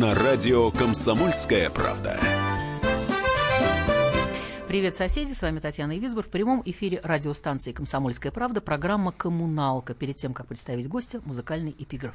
На 0.00 0.14
радио 0.14 0.70
«Комсомольская 0.70 1.68
правда». 1.68 2.18
Привет, 4.66 4.96
соседи! 4.96 5.34
С 5.34 5.42
вами 5.42 5.58
Татьяна 5.58 5.98
Визбор. 5.98 6.24
В 6.24 6.30
прямом 6.30 6.62
эфире 6.64 7.02
радиостанции 7.04 7.72
«Комсомольская 7.72 8.32
правда» 8.32 8.62
программа 8.62 9.12
«Коммуналка». 9.12 9.92
Перед 9.92 10.16
тем, 10.16 10.32
как 10.32 10.46
представить 10.46 10.88
гостя, 10.88 11.20
музыкальный 11.26 11.76
эпиграф. 11.78 12.14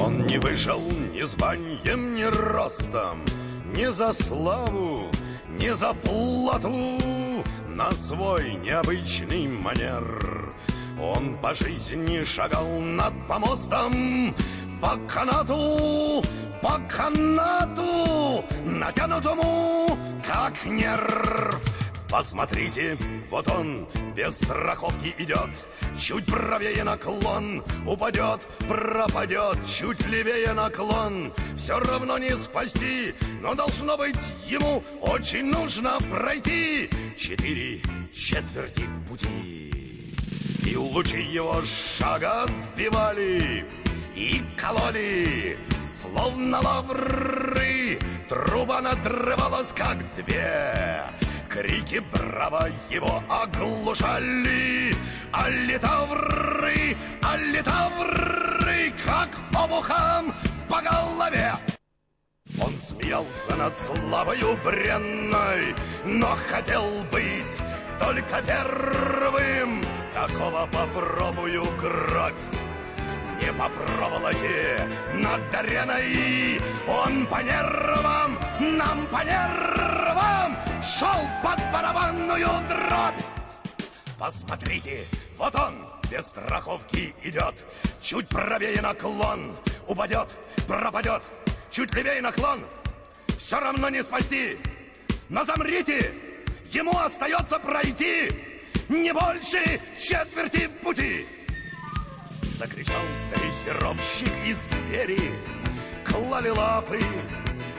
Он 0.00 0.26
не 0.26 0.38
вышел 0.38 0.80
ни 0.80 1.22
званием, 1.22 2.16
ни 2.16 2.24
ростом, 2.24 3.24
ни 3.72 3.86
за 3.92 4.12
славу, 4.12 5.06
ни 5.50 5.68
за 5.68 5.94
плату 5.94 7.44
на 7.68 7.92
свой 7.92 8.54
необычный 8.54 9.46
манер. 9.46 10.52
Он 11.00 11.38
по 11.38 11.54
жизни 11.54 12.24
шагал 12.24 12.66
над 12.80 13.14
помостом, 13.28 14.34
по 14.80 14.96
канату, 15.08 16.24
по 16.64 16.80
канату, 16.88 18.42
натянутому, 18.64 19.98
как 20.26 20.64
нерв. 20.64 21.62
Посмотрите, 22.08 22.96
вот 23.30 23.46
он 23.48 23.86
без 24.16 24.34
страховки 24.36 25.14
идет, 25.18 25.50
Чуть 26.00 26.24
правее 26.24 26.82
наклон, 26.82 27.62
упадет, 27.86 28.40
пропадет, 28.66 29.58
Чуть 29.66 30.06
левее 30.06 30.54
наклон, 30.54 31.34
все 31.54 31.78
равно 31.80 32.16
не 32.16 32.34
спасти, 32.38 33.14
Но 33.42 33.54
должно 33.54 33.98
быть 33.98 34.16
ему 34.46 34.82
очень 35.02 35.44
нужно 35.44 35.98
пройти 36.10 36.88
Четыре 37.18 37.82
четверти 38.14 38.84
пути. 39.06 40.14
И 40.66 40.76
лучи 40.76 41.20
его 41.20 41.62
шага 41.98 42.46
сбивали, 42.46 43.66
и 44.14 44.42
кололи, 44.56 45.58
словно 46.04 46.60
лавры, 46.60 47.98
Труба 48.28 48.80
надрывалась, 48.80 49.72
как 49.72 49.98
две. 50.14 51.02
Крики 51.48 52.02
браво 52.12 52.68
его 52.90 53.22
оглушали, 53.28 54.94
А 55.32 55.48
литавры, 55.48 56.96
а 57.22 57.36
литавры, 57.36 58.92
как 59.04 59.30
обухом 59.54 60.34
по 60.68 60.80
голове. 60.80 61.54
Он 62.60 62.72
смеялся 62.78 63.56
над 63.56 63.76
славою 63.78 64.58
бренной, 64.64 65.74
Но 66.04 66.36
хотел 66.48 67.04
быть 67.10 67.58
только 67.98 68.42
первым. 68.46 69.84
Такого 70.14 70.68
попробую 70.72 71.66
кровь 71.78 72.63
по 73.58 73.68
проволоке 73.68 74.88
над 75.14 75.54
ареной. 75.54 76.60
Он 76.86 77.26
по 77.26 77.42
нервам, 77.42 78.38
нам 78.60 79.06
по 79.08 79.22
нервам 79.24 80.56
шел 80.82 81.28
под 81.42 81.58
барабанную 81.72 82.48
дробь. 82.68 83.22
Посмотрите, 84.18 85.04
вот 85.36 85.54
он 85.54 85.74
без 86.10 86.26
страховки 86.26 87.14
идет. 87.22 87.54
Чуть 88.02 88.28
правее 88.28 88.80
наклон, 88.80 89.56
упадет, 89.86 90.28
пропадет. 90.66 91.22
Чуть 91.70 91.92
левее 91.94 92.20
наклон, 92.20 92.64
все 93.38 93.58
равно 93.58 93.88
не 93.88 94.02
спасти. 94.02 94.56
Но 95.28 95.44
замрите, 95.44 96.12
ему 96.70 96.96
остается 96.96 97.58
пройти 97.58 98.30
не 98.88 99.12
больше 99.12 99.80
четверти 99.98 100.68
пути. 100.82 101.26
Закричал 102.58 103.02
дрессировщик 103.34 104.32
из 104.46 104.58
звери 104.70 105.32
Клали 106.04 106.50
лапы 106.50 107.00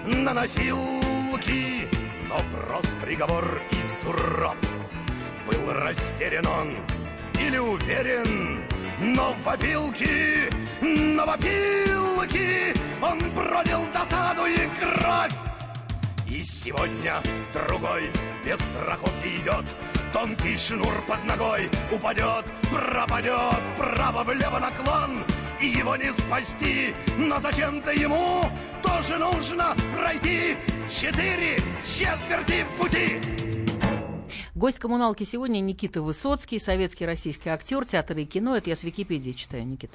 на 0.06 0.34
носилки. 0.34 1.88
Но 2.28 2.42
прост 2.52 2.94
приговор 3.02 3.62
и 3.72 3.76
суров 4.04 4.58
Был 5.48 5.74
растерян 5.74 6.46
он 6.48 6.76
или 7.40 7.58
уверен 7.58 8.66
Но 9.00 9.34
в 9.44 9.48
опилке, 9.48 10.50
но 10.82 11.26
в 11.26 11.30
опилке 11.30 12.74
Он 13.02 13.20
бродил 13.32 13.86
досаду 13.94 14.46
и 14.46 14.58
кровь. 14.80 15.34
И 16.28 16.44
сегодня 16.44 17.22
другой 17.54 18.10
без 18.44 18.56
страховки 18.56 19.28
идет 19.42 19.66
Тонкий 20.16 20.56
шнур 20.56 21.04
под 21.06 21.26
ногой 21.26 21.70
упадет, 21.92 22.46
пропадет 22.72 23.62
Вправо-влево 23.76 24.60
наклон, 24.60 25.26
и 25.60 25.68
его 25.68 25.98
не 25.98 26.10
спасти. 26.14 26.96
Но 27.18 27.38
зачем-то 27.42 27.92
ему? 27.92 28.50
Тоже 28.82 29.18
нужно 29.18 29.76
пройти 29.94 30.56
Четыре 30.90 31.58
четверти 31.84 32.66
пути 32.78 33.45
Гость 34.56 34.80
коммуналки 34.80 35.26
сегодня 35.26 35.60
Никита 35.60 36.02
Высоцкий, 36.02 36.60
советский 36.60 37.06
российский 37.06 37.50
актер, 37.50 37.86
театр 37.86 38.18
и 38.20 38.24
кино. 38.24 38.56
Это 38.56 38.70
я 38.70 38.78
с 38.78 38.84
Википедии 38.84 39.32
читаю, 39.32 39.68
Никита. 39.68 39.94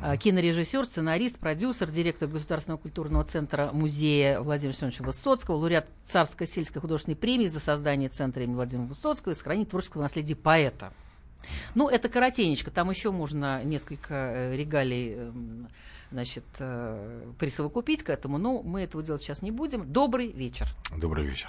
Uh-huh. 0.00 0.16
Кинорежиссер, 0.16 0.86
сценарист, 0.86 1.40
продюсер, 1.40 1.90
директор 1.90 2.28
Государственного 2.28 2.78
культурного 2.78 3.24
центра 3.24 3.70
музея 3.72 4.40
Владимира 4.40 4.76
Семеновича 4.76 5.02
Высоцкого, 5.02 5.56
лауреат 5.56 5.88
Царской 6.04 6.46
сельской 6.46 6.80
художественной 6.80 7.16
премии 7.16 7.48
за 7.48 7.58
создание 7.58 8.08
центра 8.08 8.44
имени 8.44 8.54
Владимира 8.54 8.86
Высоцкого 8.86 9.32
и 9.32 9.34
сохранить 9.34 9.70
творческого 9.70 10.02
наследия 10.02 10.36
поэта. 10.36 10.92
Ну, 11.74 11.88
это 11.88 12.08
коротенечко, 12.08 12.70
там 12.70 12.88
еще 12.90 13.10
можно 13.10 13.64
несколько 13.64 14.14
э, 14.14 14.56
регалий 14.56 15.14
эм, 15.14 15.68
значит, 16.12 16.44
э, 16.60 17.32
присовокупить 17.40 18.04
к 18.04 18.10
этому, 18.10 18.38
но 18.38 18.62
мы 18.62 18.82
этого 18.82 19.02
делать 19.02 19.22
сейчас 19.22 19.42
не 19.42 19.50
будем. 19.50 19.92
Добрый 19.92 20.30
вечер. 20.30 20.68
Добрый 20.96 21.26
вечер. 21.26 21.48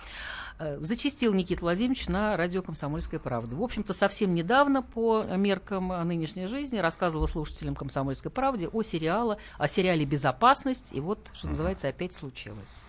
Э, 0.59 0.77
зачистил 0.81 1.33
Никита 1.33 1.61
Владимирович 1.61 2.07
на 2.07 2.35
радио 2.35 2.63
«Комсомольская 2.63 3.19
правда». 3.19 3.55
В 3.55 3.61
общем-то, 3.61 3.93
совсем 3.93 4.33
недавно 4.33 4.81
по 4.81 5.23
меркам 5.23 5.89
нынешней 6.07 6.47
жизни 6.47 6.77
рассказывала 6.77 7.27
слушателям 7.27 7.75
«Комсомольской 7.75 8.31
правде» 8.31 8.67
о, 8.67 8.81
сериале, 8.81 9.37
о 9.57 9.67
сериале 9.67 10.05
«Безопасность», 10.05 10.93
и 10.93 10.99
вот, 10.99 11.31
что 11.33 11.47
называется, 11.47 11.87
опять 11.87 12.13
случилось. 12.13 12.81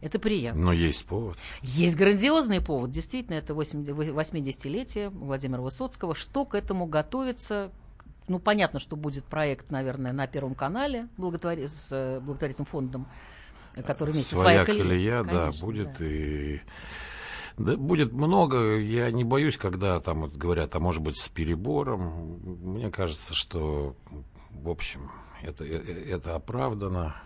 Это 0.00 0.18
приятно. 0.18 0.60
Но 0.60 0.72
есть 0.72 1.04
повод. 1.06 1.36
Есть 1.62 1.96
грандиозный 1.96 2.60
повод. 2.60 2.90
Действительно, 2.90 3.34
это 3.34 3.52
80-летие 3.52 5.10
Владимира 5.10 5.60
Высоцкого. 5.60 6.14
Что 6.14 6.44
к 6.44 6.54
этому 6.54 6.86
готовится? 6.86 7.72
Ну, 8.28 8.38
понятно, 8.38 8.78
что 8.78 8.96
будет 8.96 9.24
проект, 9.24 9.70
наверное, 9.70 10.12
на 10.12 10.26
Первом 10.26 10.54
канале 10.54 11.08
благотвори... 11.16 11.66
с 11.66 11.88
э, 11.90 12.20
благотворительным 12.20 12.66
фондом 12.66 13.08
который 13.86 14.12
вместе 14.12 14.34
своя, 14.34 14.64
своя 14.64 14.82
колея, 14.82 15.22
да, 15.24 15.50
будет 15.60 15.98
да. 15.98 16.04
и 16.04 16.60
да, 17.58 17.76
будет 17.76 18.12
много. 18.12 18.76
Я 18.76 19.10
не 19.10 19.24
боюсь, 19.24 19.56
когда 19.56 20.00
там 20.00 20.22
вот 20.22 20.36
говорят, 20.36 20.74
а 20.74 20.80
может 20.80 21.02
быть 21.02 21.18
с 21.18 21.28
перебором. 21.28 22.40
Мне 22.42 22.90
кажется, 22.90 23.34
что 23.34 23.96
в 24.50 24.68
общем 24.68 25.10
это 25.42 25.64
э, 25.64 25.76
э, 25.76 26.10
это 26.10 26.36
оправдано. 26.36 27.16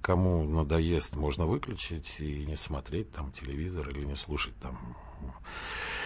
Кому 0.00 0.44
надоест, 0.44 1.16
можно 1.16 1.46
выключить 1.46 2.20
и 2.20 2.46
не 2.46 2.56
смотреть 2.56 3.10
там 3.12 3.32
телевизор 3.32 3.88
или 3.88 4.04
не 4.04 4.14
слушать 4.14 4.54
там 4.60 4.96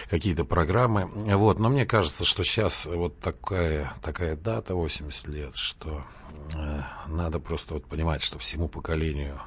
какие-то 0.09 0.45
программы. 0.45 1.05
Вот. 1.35 1.59
Но 1.59 1.69
мне 1.69 1.85
кажется, 1.85 2.25
что 2.25 2.43
сейчас 2.43 2.87
вот 2.87 3.19
такая, 3.19 3.93
такая 4.01 4.35
дата, 4.35 4.73
80 4.73 5.27
лет, 5.27 5.55
что 5.55 6.03
э, 6.53 6.81
надо 7.07 7.39
просто 7.39 7.75
вот 7.75 7.85
понимать, 7.85 8.21
что 8.21 8.39
всему 8.39 8.67
поколению 8.67 9.39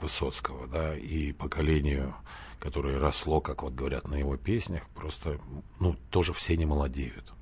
Высоцкого, 0.00 0.66
да, 0.66 0.96
и 0.96 1.32
поколению, 1.32 2.14
которое 2.58 2.98
росло, 2.98 3.40
как 3.40 3.62
вот 3.62 3.74
говорят 3.74 4.08
на 4.08 4.16
его 4.16 4.36
песнях, 4.36 4.88
просто, 4.90 5.38
ну, 5.78 5.94
тоже 6.10 6.32
все 6.32 6.56
не 6.56 6.66
молодеют. 6.66 7.32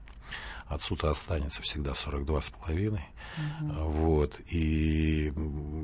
Отсюда 0.66 1.10
останется 1.10 1.62
всегда 1.62 1.94
42 1.94 2.40
с 2.40 2.50
половиной. 2.50 3.04
Угу. 3.60 3.72
Вот. 3.90 4.40
И 4.46 5.32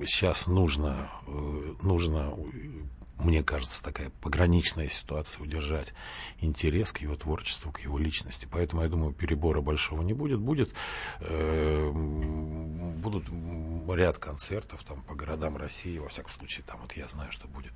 сейчас 0.07 0.47
нужно, 0.47 1.11
э, 1.27 1.75
нужно 1.83 2.33
мне 3.19 3.43
кажется, 3.43 3.83
такая 3.83 4.11
пограничная 4.21 4.89
ситуация 4.89 5.43
удержать 5.43 5.95
интерес 6.41 6.93
к 6.93 6.99
его 6.99 7.17
творчеству, 7.17 7.73
к 7.73 7.81
его 7.81 7.99
личности. 7.99 8.47
Поэтому, 8.51 8.83
я 8.83 8.89
думаю, 8.89 9.13
перебора 9.13 9.61
большого 9.61 10.03
не 10.03 10.13
будет. 10.13 10.39
Будет, 10.39 10.75
э, 11.21 11.91
будут 11.91 13.25
ряд 13.95 14.19
концертов 14.19 14.85
там 14.85 15.03
по 15.03 15.15
городам 15.15 15.57
России, 15.57 15.99
во 15.99 16.09
всяком 16.09 16.31
случае, 16.31 16.65
там 16.67 16.81
вот 16.83 16.93
я 16.93 17.09
знаю, 17.09 17.33
что 17.33 17.49
будет 17.49 17.73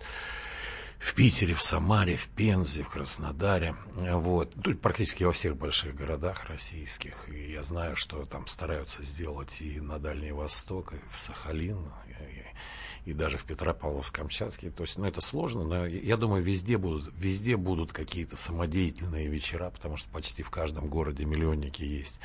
в 1.01 1.15
Питере, 1.15 1.55
в 1.55 1.63
Самаре, 1.63 2.17
в 2.17 2.29
Пензе, 2.29 2.83
в 2.83 2.91
Краснодаре. 2.91 3.75
Вот. 3.95 4.55
Тут 4.63 4.83
практически 4.83 5.25
во 5.25 5.33
всех 5.33 5.57
больших 5.57 5.95
городах 5.95 6.45
российских. 6.45 7.27
И 7.31 7.53
я 7.53 7.63
знаю, 7.63 7.97
что 7.97 8.27
там 8.27 8.47
стараются 8.47 9.03
сделать 9.03 9.63
и 9.63 9.81
на 9.81 9.99
Дальний 9.99 10.33
Восток, 10.33 10.93
и 10.93 10.99
в 11.11 11.19
Сахалин, 11.19 11.91
и, 13.05 13.13
даже 13.13 13.39
в 13.39 13.45
Петропавловск-Камчатский. 13.47 14.71
То 14.71 14.83
есть, 14.83 14.99
ну, 14.99 15.07
это 15.07 15.21
сложно, 15.21 15.65
но 15.65 15.87
я 15.87 16.17
думаю, 16.17 16.43
везде 16.43 16.79
будут, 16.79 17.11
везде 17.17 17.57
будут 17.57 17.93
какие-то 17.93 18.37
самодеятельные 18.37 19.29
вечера, 19.29 19.71
потому 19.71 19.97
что 19.97 20.09
почти 20.11 20.43
в 20.43 20.51
каждом 20.51 20.89
городе 20.89 21.25
миллионники 21.25 21.83
есть 21.83 22.17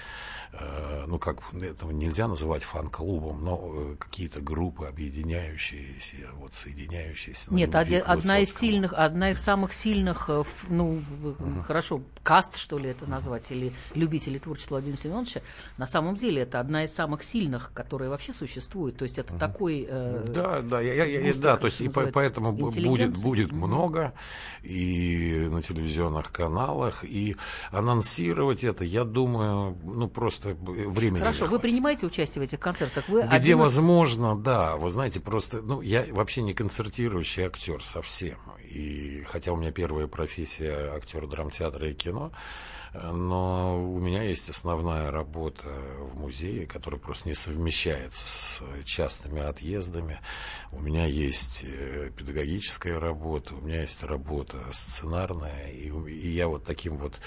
Э, 0.57 1.05
ну 1.07 1.19
как, 1.19 1.39
этого 1.53 1.91
нельзя 1.91 2.27
называть 2.27 2.63
фан-клубом, 2.63 3.43
но 3.43 3.71
э, 3.73 3.95
какие-то 3.99 4.39
группы, 4.39 4.85
объединяющиеся, 4.85 6.29
вот 6.35 6.53
соединяющиеся. 6.53 7.53
Нет, 7.53 7.75
од- 7.75 8.03
одна 8.05 8.39
из 8.39 8.55
сильных, 8.55 8.93
одна 8.93 9.31
из 9.31 9.41
самых 9.41 9.73
сильных, 9.73 10.29
э, 10.29 10.43
ну, 10.69 11.01
угу. 11.23 11.61
хорошо, 11.63 12.01
каст, 12.23 12.55
что 12.55 12.77
ли 12.77 12.89
это 12.89 13.09
назвать, 13.09 13.51
или 13.51 13.73
любители 13.95 14.37
творчества 14.37 14.75
Владимира 14.75 14.97
Семеновича, 14.97 15.41
на 15.77 15.87
самом 15.87 16.15
деле 16.15 16.43
это 16.43 16.59
одна 16.59 16.85
из 16.85 16.93
самых 16.93 17.23
сильных, 17.23 17.71
которые 17.73 18.09
вообще 18.09 18.31
существуют. 18.31 18.97
То 18.97 19.03
есть 19.03 19.17
это 19.17 19.33
угу. 19.33 19.39
такой... 19.39 19.85
Э, 19.89 20.23
да, 20.27 20.61
да, 20.67 20.81
я, 20.81 20.93
я, 20.93 21.05
я, 21.05 21.33
да, 21.35 21.57
то 21.57 21.65
есть 21.65 21.81
и 21.81 21.89
поэтому 21.89 22.51
будет, 22.51 23.17
будет 23.17 23.51
много 23.51 24.13
и 24.63 25.47
на 25.49 25.61
телевизионных 25.61 26.31
каналах, 26.31 27.03
и 27.03 27.35
анонсировать 27.71 28.63
это, 28.63 28.83
я 28.83 29.03
думаю, 29.03 29.77
ну 29.83 30.07
просто 30.07 30.55
времени 30.55 31.19
Хорошо, 31.19 31.45
вы 31.45 31.59
принимаете 31.59 32.05
участие 32.05 32.41
в 32.41 32.43
этих 32.43 32.59
концертах? 32.59 33.07
Вы 33.07 33.23
Где 33.23 33.51
из... 33.51 33.57
возможно, 33.57 34.35
да. 34.35 34.75
Вы 34.75 34.89
знаете, 34.89 35.19
просто, 35.19 35.61
ну, 35.61 35.81
я 35.81 36.05
вообще 36.11 36.41
не 36.41 36.53
концертирующий 36.53 37.43
актер 37.43 37.83
совсем. 37.83 38.37
И 38.63 39.23
хотя 39.27 39.51
у 39.51 39.55
меня 39.55 39.71
первая 39.71 40.07
профессия 40.07 40.91
актер 40.95 41.27
драмтеатра 41.27 41.89
и 41.89 41.93
кино, 41.93 42.31
но 43.03 43.83
у 43.83 43.99
меня 43.99 44.23
есть 44.23 44.49
основная 44.49 45.11
работа 45.11 45.67
в 45.99 46.17
музее, 46.17 46.65
которая 46.65 46.99
просто 46.99 47.27
не 47.27 47.35
совмещается 47.35 48.27
с 48.27 48.63
частными 48.85 49.41
отъездами. 49.41 50.19
У 50.71 50.79
меня 50.79 51.05
есть 51.05 51.63
э, 51.63 52.11
педагогическая 52.15 52.99
работа, 52.99 53.55
у 53.55 53.61
меня 53.61 53.81
есть 53.81 54.03
работа 54.03 54.57
сценарная, 54.71 55.71
и, 55.71 55.89
и 56.09 56.29
я 56.29 56.47
вот 56.47 56.63
таким 56.63 56.97
вот, 56.97 57.19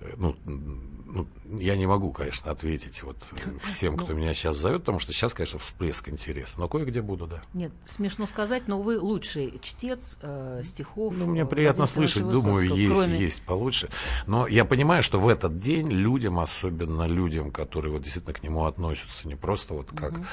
э, 0.00 0.14
ну, 0.16 0.36
ну, 0.44 1.26
я 1.58 1.76
не 1.76 1.86
могу, 1.86 2.12
конечно, 2.12 2.50
ответить 2.50 3.02
вот 3.02 3.16
всем, 3.62 3.96
кто 3.96 4.12
ну, 4.12 4.18
меня 4.18 4.34
сейчас 4.34 4.56
зовет, 4.56 4.82
потому 4.82 4.98
что 4.98 5.12
сейчас, 5.12 5.32
конечно, 5.32 5.58
всплеск 5.58 6.08
интереса, 6.08 6.60
но 6.60 6.68
кое-где 6.68 7.00
буду, 7.00 7.26
да. 7.26 7.42
Нет, 7.54 7.72
смешно 7.86 8.26
сказать, 8.26 8.68
но 8.68 8.80
вы 8.80 9.00
лучший 9.00 9.58
чтец 9.62 10.18
э, 10.20 10.60
стихов. 10.64 11.14
Ну, 11.16 11.26
мне 11.26 11.46
приятно 11.46 11.86
слышать, 11.86 12.22
думаю, 12.22 12.74
есть, 12.74 13.20
есть 13.20 13.42
получше. 13.42 13.88
Но 14.26 14.46
я 14.46 14.64
понимаю, 14.64 15.02
что 15.08 15.18
в 15.18 15.28
этот 15.28 15.58
день 15.58 15.88
людям, 15.90 16.38
особенно 16.38 17.06
людям, 17.06 17.50
которые 17.50 17.92
вот 17.92 18.02
действительно 18.02 18.34
к 18.34 18.42
нему 18.42 18.66
относятся, 18.66 19.26
не 19.26 19.36
просто 19.36 19.72
вот 19.72 19.90
как 19.90 20.12
угу. 20.12 20.24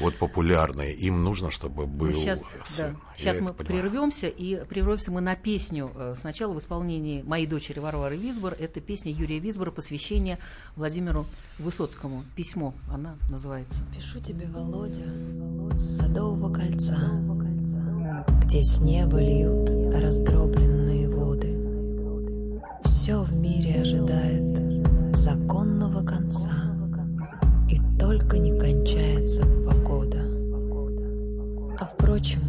вот 0.00 0.16
популярные, 0.16 0.94
им 0.94 1.22
нужно, 1.22 1.50
чтобы 1.50 1.84
был 1.84 2.06
мы 2.06 2.14
сейчас, 2.14 2.50
сын. 2.64 2.92
Да, 2.92 3.14
сейчас 3.14 3.40
мы 3.40 3.52
прервемся, 3.52 4.28
и 4.28 4.64
прервемся 4.64 5.12
мы 5.12 5.20
на 5.20 5.36
песню 5.36 5.90
э, 5.94 6.14
сначала 6.16 6.54
в 6.54 6.58
исполнении 6.58 7.20
моей 7.20 7.46
дочери 7.46 7.78
Варвары 7.78 8.16
Визбор. 8.16 8.56
Это 8.58 8.80
песня 8.80 9.12
Юрия 9.12 9.38
Визбора, 9.38 9.70
посвящение 9.70 10.38
Владимиру 10.76 11.26
Высоцкому. 11.58 12.24
Письмо 12.34 12.72
она 12.90 13.18
называется. 13.28 13.82
Пишу 13.94 14.18
тебе, 14.18 14.46
Володя, 14.46 15.04
с 15.76 15.98
Садового 15.98 16.50
кольца, 16.50 16.96
где 18.46 18.62
с 18.62 18.80
неба 18.80 19.20
льют 19.20 19.68
раздробленные 19.92 21.10
воды. 21.10 21.51
Все 22.84 23.22
в 23.22 23.32
мире 23.34 23.80
ожидает 23.80 25.16
законного 25.16 26.04
конца, 26.04 26.50
и 27.68 27.78
только 27.98 28.38
не 28.38 28.58
кончается 28.58 29.44
погода. 29.66 30.18
А 31.78 31.84
впрочем, 31.84 32.40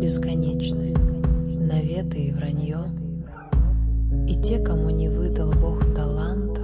бесконечны 0.00 0.94
наветы 1.58 2.18
и 2.18 2.32
вранье, 2.32 2.78
и 4.26 4.34
те, 4.40 4.58
кому 4.58 4.90
не 4.90 5.08
выдал 5.08 5.50
Бог 5.52 5.84
таланта, 5.94 6.62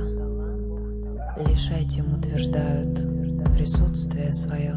лишь 1.48 1.70
этим 1.70 2.16
утверждают 2.18 3.00
присутствие 3.56 4.32
свое, 4.32 4.76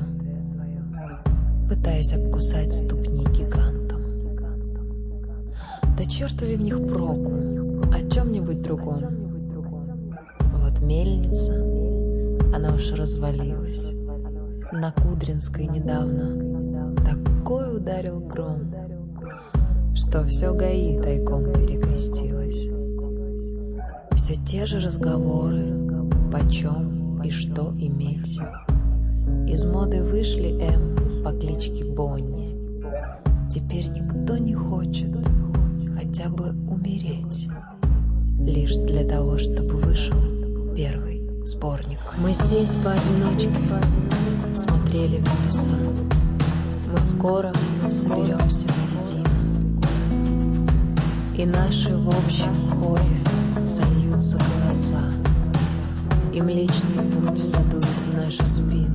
пытаясь 1.70 2.14
обкусать 2.14 2.72
ступни 2.72 3.26
гигантам. 3.26 4.02
Да 5.98 6.06
черт 6.06 6.42
ли 6.42 6.56
в 6.56 6.62
них 6.62 6.86
проку, 6.88 7.67
чем-нибудь 8.18 8.64
другом. 8.64 9.04
Вот 10.56 10.82
мельница, 10.82 11.54
она 12.52 12.74
уж 12.74 12.92
развалилась. 12.94 13.94
На 14.72 14.92
Кудринской 14.92 15.68
недавно 15.68 16.96
такой 17.06 17.78
ударил 17.78 18.20
гром, 18.20 18.74
что 19.94 20.26
все 20.26 20.52
ГАИ 20.56 21.00
тайком 21.00 21.54
перекрестилось. 21.54 22.70
Все 24.16 24.34
те 24.48 24.66
же 24.66 24.80
разговоры, 24.80 26.10
почем 26.32 27.22
и 27.22 27.30
что 27.30 27.72
иметь. 27.78 28.40
Из 29.48 29.64
моды 29.64 30.04
вышли 30.04 30.60
М 30.60 31.24
по 31.24 31.34
кличке 31.34 31.86
Бонни. 31.86 32.58
Теперь 33.48 33.90
никто 33.90 34.40
не 34.40 34.56
хочет 34.56 35.16
хотя 35.96 36.30
бы 36.30 36.56
умереть. 36.68 37.48
Лишь 38.48 38.76
для 38.76 39.04
того, 39.04 39.38
чтобы 39.38 39.76
вышел 39.76 40.16
первый 40.74 41.22
сборник. 41.44 42.00
Мы 42.18 42.32
здесь 42.32 42.78
поодиночке 42.78 43.50
смотрели 44.56 45.18
в 45.18 45.44
небеса. 45.44 45.70
Мы 46.90 46.98
скоро 47.02 47.52
соберемся 47.90 48.66
воедино. 48.70 49.82
И 51.36 51.46
наши 51.46 51.94
в 51.94 52.08
общем 52.08 52.54
хоре 52.70 53.22
сольются 53.62 54.38
голоса. 54.38 55.12
И 56.34 56.42
Млечный 56.42 57.04
Путь 57.12 57.38
задует 57.38 57.86
в 57.86 58.16
наши 58.16 58.46
спины. 58.46 58.88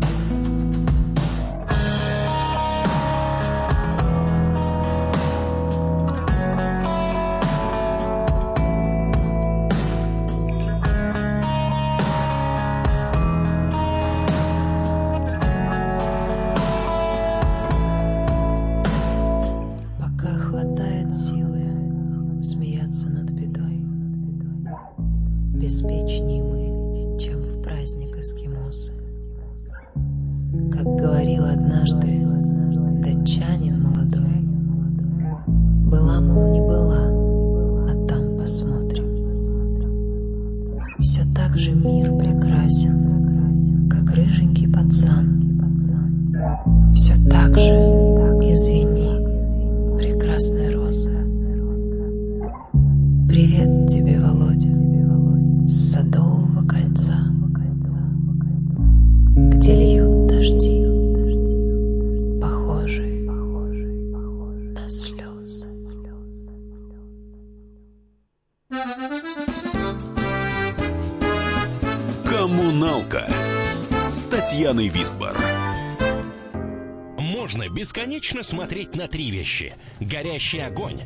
Бесконечно 78.42 78.44
смотреть 78.44 78.96
на 78.96 79.08
три 79.08 79.30
вещи. 79.30 79.75
Горящий 80.00 80.61
огонь, 80.61 81.00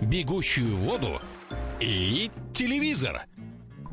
бегущую 0.00 0.76
воду 0.76 1.20
и 1.80 2.30
телевизор. 2.52 3.22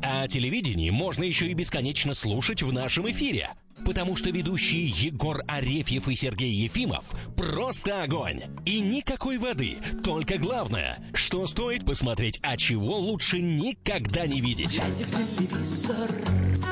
А 0.02 0.26
телевидение 0.28 0.90
можно 0.90 1.24
еще 1.24 1.46
и 1.46 1.54
бесконечно 1.54 2.14
слушать 2.14 2.62
в 2.62 2.72
нашем 2.72 3.10
эфире. 3.10 3.50
Потому 3.84 4.14
что 4.14 4.30
ведущие 4.30 4.86
Егор 4.86 5.42
Арефьев 5.48 6.08
и 6.08 6.14
Сергей 6.14 6.52
Ефимов 6.52 7.14
просто 7.36 8.02
огонь. 8.02 8.42
И 8.66 8.80
никакой 8.80 9.38
воды, 9.38 9.78
только 10.04 10.36
главное, 10.36 11.02
что 11.14 11.46
стоит 11.46 11.86
посмотреть, 11.86 12.40
а 12.42 12.56
чего 12.56 12.98
лучше 12.98 13.40
никогда 13.40 14.26
не 14.26 14.40
видеть. 14.40 14.80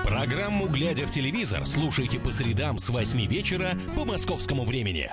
Программу 0.04 0.68
«Глядя 0.68 1.06
в 1.06 1.10
телевизор» 1.10 1.66
слушайте 1.66 2.18
по 2.18 2.32
средам 2.32 2.78
с 2.78 2.88
8 2.90 3.26
вечера 3.26 3.78
по 3.96 4.04
московскому 4.04 4.64
времени. 4.64 5.10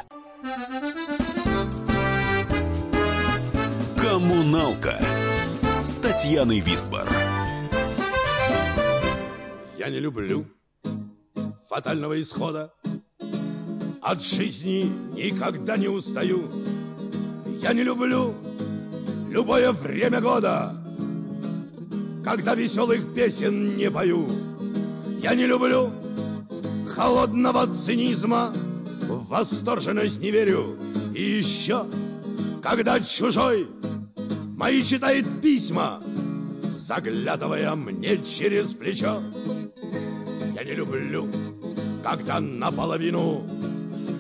Коммуналка 3.97 4.99
с 5.81 5.95
Татьяной 5.95 6.59
Висбор. 6.59 7.07
Я 9.79 9.89
не 9.89 9.99
люблю 9.99 10.45
фатального 11.67 12.21
исхода. 12.21 12.71
От 14.01 14.21
жизни 14.21 14.83
никогда 15.15 15.77
не 15.77 15.87
устаю. 15.87 16.47
Я 17.63 17.73
не 17.73 17.81
люблю 17.81 18.35
любое 19.31 19.71
время 19.71 20.21
года, 20.21 20.75
когда 22.23 22.53
веселых 22.53 23.15
песен 23.15 23.77
не 23.77 23.89
пою. 23.89 24.27
Я 25.23 25.33
не 25.33 25.47
люблю 25.47 25.91
холодного 26.87 27.65
цинизма, 27.73 28.53
в 29.07 29.27
восторженность 29.27 30.19
не 30.19 30.31
верю. 30.31 30.77
И 31.13 31.21
еще, 31.21 31.85
когда 32.61 32.99
чужой 32.99 33.67
мои 34.55 34.81
читает 34.83 35.25
письма, 35.41 36.01
заглядывая 36.75 37.75
мне 37.75 38.17
через 38.17 38.73
плечо. 38.73 39.21
Я 40.53 40.63
не 40.63 40.73
люблю, 40.73 41.27
когда 42.03 42.39
наполовину 42.39 43.43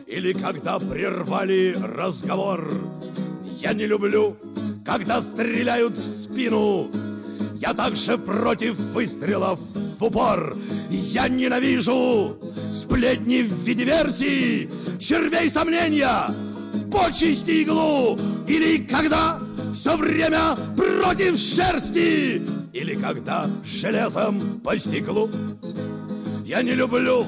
или 0.07 0.33
когда 0.33 0.79
прервали 0.79 1.75
разговор. 1.79 2.71
Я 3.59 3.73
не 3.73 3.85
люблю, 3.85 4.37
когда 4.85 5.21
стреляют 5.21 5.97
в 5.97 6.23
спину. 6.23 6.89
Я 7.55 7.73
также 7.73 8.17
против 8.17 8.77
выстрелов 8.77 9.59
в 9.99 10.03
упор. 10.03 10.55
Я 10.89 11.27
ненавижу 11.27 12.37
сплетни 12.75 13.41
в 13.41 13.63
виде 13.63 13.83
версий, 13.85 14.69
червей 14.99 15.49
сомнения, 15.49 16.27
почести 16.91 17.63
иглу. 17.63 18.19
Или 18.47 18.77
когда 18.83 19.39
все 19.73 19.95
время 19.95 20.55
против 20.75 21.37
шерсти, 21.37 22.41
или 22.73 22.95
когда 22.95 23.47
железом 23.63 24.59
по 24.63 24.77
стеклу. 24.77 25.29
Я 26.45 26.61
не 26.61 26.73
люблю 26.73 27.25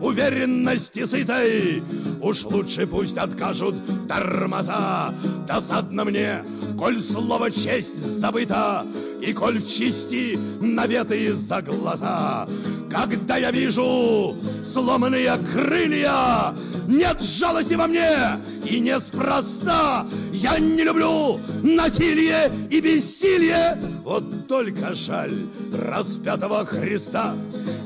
уверенности 0.00 1.04
сытой, 1.04 1.82
Уж 2.20 2.44
лучше 2.44 2.86
пусть 2.86 3.18
откажут 3.18 3.74
тормоза. 4.06 5.12
Досадно 5.46 6.04
мне, 6.04 6.44
коль 6.78 7.00
слово 7.00 7.50
честь 7.50 7.96
забыто, 7.96 8.86
И 9.20 9.32
коль 9.32 9.58
в 9.58 9.68
чести 9.68 10.38
наветы 10.60 11.34
за 11.34 11.62
глаза. 11.62 12.46
Когда 12.92 13.38
я 13.38 13.50
вижу 13.50 14.36
сломанные 14.64 15.32
крылья, 15.52 16.54
Нет 16.86 17.20
жалости 17.22 17.74
во 17.74 17.86
мне, 17.86 18.38
и 18.64 18.80
неспроста. 18.80 20.06
Я 20.32 20.58
не 20.58 20.82
люблю 20.82 21.40
насилие 21.62 22.50
и 22.70 22.80
бессилие, 22.80 23.78
Вот 24.04 24.46
только 24.46 24.94
жаль 24.94 25.46
распятого 25.72 26.64
Христа. 26.64 27.34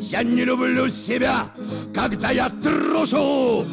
Я 0.00 0.22
не 0.22 0.44
люблю 0.44 0.88
себя, 0.88 1.52
когда 1.94 2.30
я 2.30 2.48
трушу, 2.48 3.64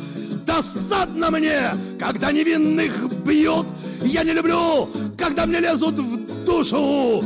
Досадно 0.45 1.31
мне, 1.31 1.71
когда 1.99 2.31
невинных 2.31 3.11
бьют. 3.23 3.65
Я 4.03 4.23
не 4.23 4.33
люблю, 4.33 4.89
когда 5.17 5.45
мне 5.45 5.59
лезут 5.59 5.95
в 5.95 6.45
душу. 6.45 7.23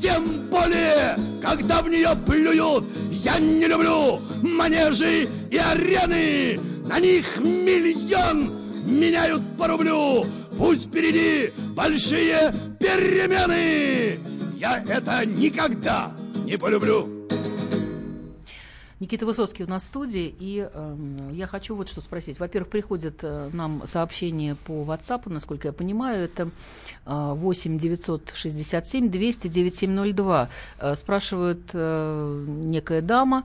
Тем 0.00 0.48
более, 0.50 1.16
когда 1.40 1.82
в 1.82 1.88
нее 1.88 2.10
плюют. 2.26 2.84
Я 3.22 3.38
не 3.38 3.66
люблю 3.66 4.20
манежи 4.42 5.28
и 5.50 5.56
арены. 5.56 6.60
На 6.86 7.00
них 7.00 7.38
миллион 7.38 8.52
меняют 8.84 9.42
по 9.56 9.66
рублю. 9.66 10.24
Пусть 10.56 10.86
впереди 10.86 11.52
большие 11.74 12.54
перемены. 12.78 14.20
Я 14.56 14.82
это 14.88 15.26
никогда 15.26 16.12
не 16.44 16.56
полюблю. 16.56 17.17
Никита 19.00 19.26
Высоцкий 19.26 19.62
у 19.62 19.68
нас 19.68 19.84
в 19.84 19.86
студии, 19.86 20.34
и 20.40 20.68
э, 20.72 20.96
я 21.32 21.46
хочу 21.46 21.76
вот 21.76 21.88
что 21.88 22.00
спросить. 22.00 22.40
Во-первых, 22.40 22.68
приходят 22.68 23.18
э, 23.22 23.48
нам 23.52 23.86
сообщения 23.86 24.56
по 24.56 24.72
WhatsApp, 24.82 25.22
насколько 25.26 25.68
я 25.68 25.72
понимаю, 25.72 26.24
это 26.24 26.50
э, 27.06 27.32
8 27.36 27.78
967 27.78 29.08
200 29.08 29.48
9702. 29.48 30.48
Э, 30.80 30.94
спрашивает 30.96 31.60
э, 31.72 32.44
некая 32.48 33.00
дама, 33.00 33.44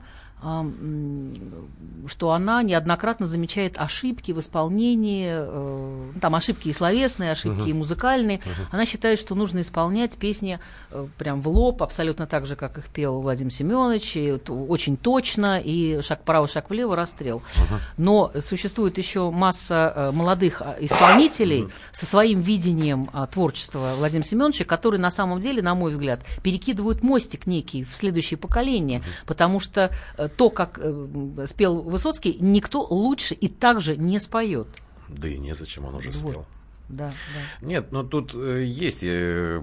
что 2.06 2.32
она 2.32 2.62
неоднократно 2.62 3.26
замечает 3.26 3.78
ошибки 3.78 4.32
в 4.32 4.40
исполнении, 4.40 5.28
э, 5.30 6.10
там 6.20 6.34
ошибки 6.34 6.68
и 6.68 6.72
словесные, 6.72 7.32
ошибки 7.32 7.60
uh-huh. 7.60 7.70
и 7.70 7.72
музыкальные. 7.72 8.38
Uh-huh. 8.38 8.66
Она 8.70 8.86
считает, 8.86 9.18
что 9.18 9.34
нужно 9.34 9.62
исполнять 9.62 10.16
песни 10.16 10.58
э, 10.90 11.06
прям 11.16 11.40
в 11.40 11.48
лоб, 11.48 11.82
абсолютно 11.82 12.26
так 12.26 12.46
же, 12.46 12.56
как 12.56 12.78
их 12.78 12.86
пел 12.86 13.20
Владимир 13.20 13.52
Семенович, 13.52 14.16
и 14.16 14.32
очень 14.32 14.96
точно, 14.96 15.58
и 15.58 16.02
шаг 16.02 16.20
вправо, 16.20 16.46
шаг 16.46 16.68
влево, 16.68 16.94
расстрел. 16.94 17.38
Uh-huh. 17.38 17.78
Но 17.96 18.32
существует 18.40 18.98
еще 18.98 19.30
масса 19.30 19.92
э, 19.94 20.10
молодых 20.10 20.60
исполнителей 20.80 21.62
uh-huh. 21.62 21.72
со 21.92 22.06
своим 22.06 22.40
видением 22.40 23.08
творчества 23.32 23.92
Владимира 23.96 24.26
Семеновича, 24.28 24.64
которые 24.64 25.00
на 25.00 25.10
самом 25.10 25.40
деле, 25.40 25.62
на 25.62 25.74
мой 25.74 25.92
взгляд, 25.92 26.20
перекидывают 26.42 27.02
мостик 27.02 27.46
некий 27.46 27.84
в 27.84 27.94
следующее 27.94 28.36
поколение, 28.36 29.00
uh-huh. 29.00 29.26
потому 29.26 29.60
что 29.60 29.90
то, 30.36 30.50
как 30.50 30.78
э, 30.82 31.46
спел 31.46 31.80
Высоцкий, 31.80 32.36
никто 32.40 32.82
лучше 32.82 33.34
и 33.34 33.48
так 33.48 33.80
же 33.80 33.96
не 33.96 34.18
споет. 34.18 34.68
Да 35.08 35.28
и 35.28 35.38
незачем, 35.38 35.84
он 35.84 35.96
уже 35.96 36.10
вот. 36.10 36.16
спел. 36.16 36.46
Да, 36.94 37.08
да. 37.10 37.66
Нет, 37.66 37.90
но 37.90 38.04
тут 38.04 38.34
э, 38.34 38.64
есть 38.64 39.02
э, 39.02 39.60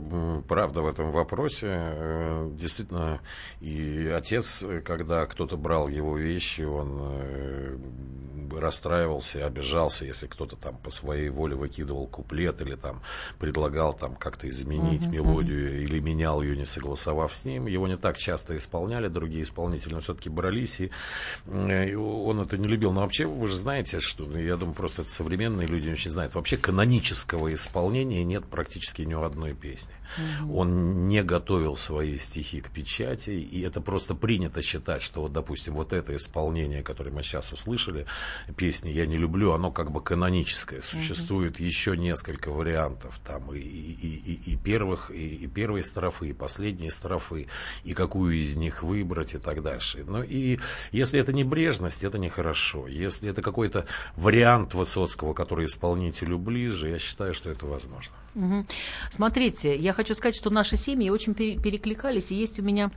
правда 0.47 0.81
в 0.81 0.87
этом 0.87 1.11
вопросе. 1.11 1.67
Э, 1.69 2.49
действительно, 2.53 3.21
и 3.61 4.07
отец, 4.07 4.65
когда 4.83 5.25
кто-то 5.25 5.55
брал 5.55 5.87
его 5.87 6.17
вещи, 6.17 6.63
он 6.63 6.99
расстраивался, 8.59 9.45
обижался, 9.45 10.05
если 10.05 10.27
кто-то 10.27 10.55
там 10.55 10.77
по 10.77 10.89
своей 10.89 11.29
воле 11.29 11.55
выкидывал 11.55 12.07
куплет 12.07 12.61
или 12.61 12.75
там 12.75 13.01
предлагал 13.39 13.93
там 13.93 14.15
как-то 14.15 14.49
изменить 14.49 15.05
uh-huh, 15.05 15.11
мелодию 15.11 15.71
uh-huh. 15.71 15.83
или 15.83 15.99
менял 15.99 16.41
ее, 16.41 16.57
не 16.57 16.65
согласовав 16.65 17.33
с 17.33 17.45
ним. 17.45 17.67
Его 17.67 17.87
не 17.87 17.97
так 17.97 18.17
часто 18.17 18.57
исполняли 18.57 19.07
другие 19.07 19.43
исполнители, 19.43 19.93
но 19.93 20.01
все-таки 20.01 20.29
брались, 20.29 20.81
и, 20.81 20.91
и 21.47 21.95
он 21.95 22.41
это 22.41 22.57
не 22.57 22.67
любил. 22.67 22.91
Но 22.91 23.01
вообще, 23.01 23.25
вы 23.25 23.47
же 23.47 23.55
знаете, 23.55 23.99
что, 23.99 24.23
ну, 24.23 24.37
я 24.37 24.57
думаю, 24.57 24.75
просто 24.75 25.03
это 25.03 25.11
современные 25.11 25.67
люди 25.67 25.89
очень 25.89 26.11
знают, 26.11 26.35
вообще 26.35 26.57
канонического 27.21 27.53
исполнения 27.53 28.23
нет 28.23 28.45
практически 28.45 29.03
ни 29.03 29.13
у 29.13 29.23
одной 29.23 29.53
песни. 29.53 29.93
Uh-huh. 30.17 30.55
Он 30.55 31.07
не 31.07 31.23
готовил 31.23 31.77
свои 31.77 32.17
стихи 32.17 32.61
к 32.61 32.69
печати, 32.69 33.31
и 33.31 33.61
это 33.61 33.81
просто 33.81 34.15
принято 34.15 34.61
считать, 34.61 35.01
что 35.01 35.21
вот, 35.21 35.33
допустим, 35.33 35.75
вот 35.75 35.93
это 35.93 36.15
исполнение, 36.15 36.83
которое 36.83 37.11
мы 37.11 37.23
сейчас 37.23 37.53
услышали, 37.53 38.05
песни 38.57 38.89
«Я 38.89 39.05
не 39.05 39.17
люблю», 39.17 39.51
оно 39.51 39.71
как 39.71 39.91
бы 39.91 40.01
каноническое. 40.01 40.81
Существует 40.81 41.55
угу. 41.55 41.63
еще 41.63 41.95
несколько 41.95 42.51
вариантов 42.51 43.19
там 43.19 43.53
и, 43.53 43.59
и, 43.59 44.15
и, 44.15 44.51
и 44.51 44.57
первых, 44.57 45.11
и, 45.11 45.35
и 45.35 45.47
первой 45.47 45.83
строфы, 45.83 46.29
и 46.29 46.33
последней 46.33 46.89
строфы, 46.89 47.47
и 47.83 47.93
какую 47.93 48.35
из 48.35 48.55
них 48.55 48.83
выбрать 48.83 49.33
и 49.33 49.37
так 49.37 49.63
дальше. 49.63 50.03
Но 50.05 50.23
и 50.23 50.59
если 50.91 51.19
это 51.19 51.31
не 51.31 51.43
брежность, 51.43 52.03
это 52.03 52.17
нехорошо. 52.17 52.87
Если 52.87 53.29
это 53.29 53.41
какой-то 53.41 53.85
вариант 54.15 54.73
Высоцкого, 54.73 55.33
который 55.33 55.65
исполнителю 55.65 56.37
ближе, 56.37 56.89
я 56.89 56.99
считаю, 57.01 57.33
что 57.33 57.49
это 57.49 57.65
возможно. 57.65 58.13
Угу. 58.35 58.65
Смотрите, 59.09 59.77
я 59.77 59.93
хочу 59.93 60.13
сказать, 60.15 60.35
что 60.35 60.49
наши 60.49 60.77
семьи 60.77 61.09
очень 61.09 61.33
перекликались, 61.33 62.31
и 62.31 62.35
есть 62.35 62.59
у 62.59 62.63
меня 62.63 62.91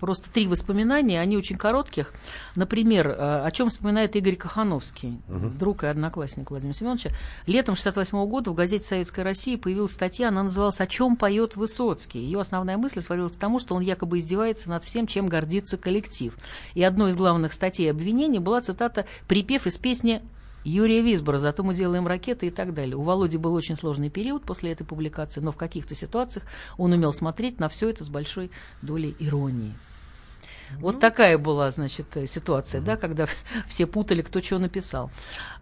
Просто 0.00 0.28
три 0.30 0.48
воспоминания, 0.48 1.20
они 1.20 1.36
очень 1.36 1.56
коротких. 1.56 2.12
Например, 2.56 3.08
э, 3.08 3.12
о 3.44 3.50
чем 3.52 3.70
вспоминает 3.70 4.16
Игорь 4.16 4.34
Кахановский, 4.34 5.20
угу. 5.28 5.48
друг 5.48 5.84
и 5.84 5.86
одноклассник 5.86 6.50
Владимира 6.50 6.74
Семеновича. 6.74 7.10
Летом 7.46 7.76
68 7.76 8.26
года 8.26 8.50
в 8.50 8.54
газете 8.54 8.84
«Советская 8.84 9.24
Россия» 9.24 9.56
появилась 9.56 9.92
статья, 9.92 10.28
она 10.28 10.42
называлась 10.42 10.80
«О 10.80 10.86
чем 10.88 11.16
поет 11.16 11.54
Высоцкий?». 11.54 12.18
Ее 12.18 12.40
основная 12.40 12.76
мысль 12.76 13.00
сводилась 13.00 13.32
к 13.32 13.38
тому, 13.38 13.60
что 13.60 13.76
он 13.76 13.82
якобы 13.82 14.18
издевается 14.18 14.68
над 14.68 14.82
всем, 14.82 15.06
чем 15.06 15.28
гордится 15.28 15.78
коллектив. 15.78 16.36
И 16.74 16.82
одной 16.82 17.10
из 17.10 17.16
главных 17.16 17.52
статей 17.52 17.88
обвинений 17.90 18.40
была 18.40 18.60
цитата 18.60 19.06
«Припев 19.28 19.66
из 19.66 19.78
песни 19.78 20.20
Юрия 20.68 21.00
Висбора, 21.00 21.38
зато 21.38 21.62
мы 21.62 21.74
делаем 21.74 22.08
ракеты 22.08 22.48
и 22.48 22.50
так 22.50 22.74
далее. 22.74 22.96
У 22.96 23.02
Володи 23.02 23.36
был 23.38 23.54
очень 23.54 23.76
сложный 23.76 24.10
период 24.10 24.42
после 24.42 24.72
этой 24.72 24.84
публикации, 24.84 25.40
но 25.40 25.52
в 25.52 25.56
каких-то 25.56 25.94
ситуациях 25.94 26.44
он 26.76 26.90
умел 26.90 27.12
смотреть 27.12 27.60
на 27.60 27.68
все 27.68 27.88
это 27.88 28.02
с 28.02 28.08
большой 28.08 28.50
долей 28.82 29.14
иронии. 29.20 29.74
Вот 30.78 31.00
такая 31.00 31.38
была, 31.38 31.70
значит, 31.70 32.06
ситуация, 32.26 32.80
да, 32.80 32.96
когда 32.96 33.26
все 33.66 33.86
путали, 33.86 34.22
кто 34.22 34.40
что 34.40 34.58
написал. 34.58 35.10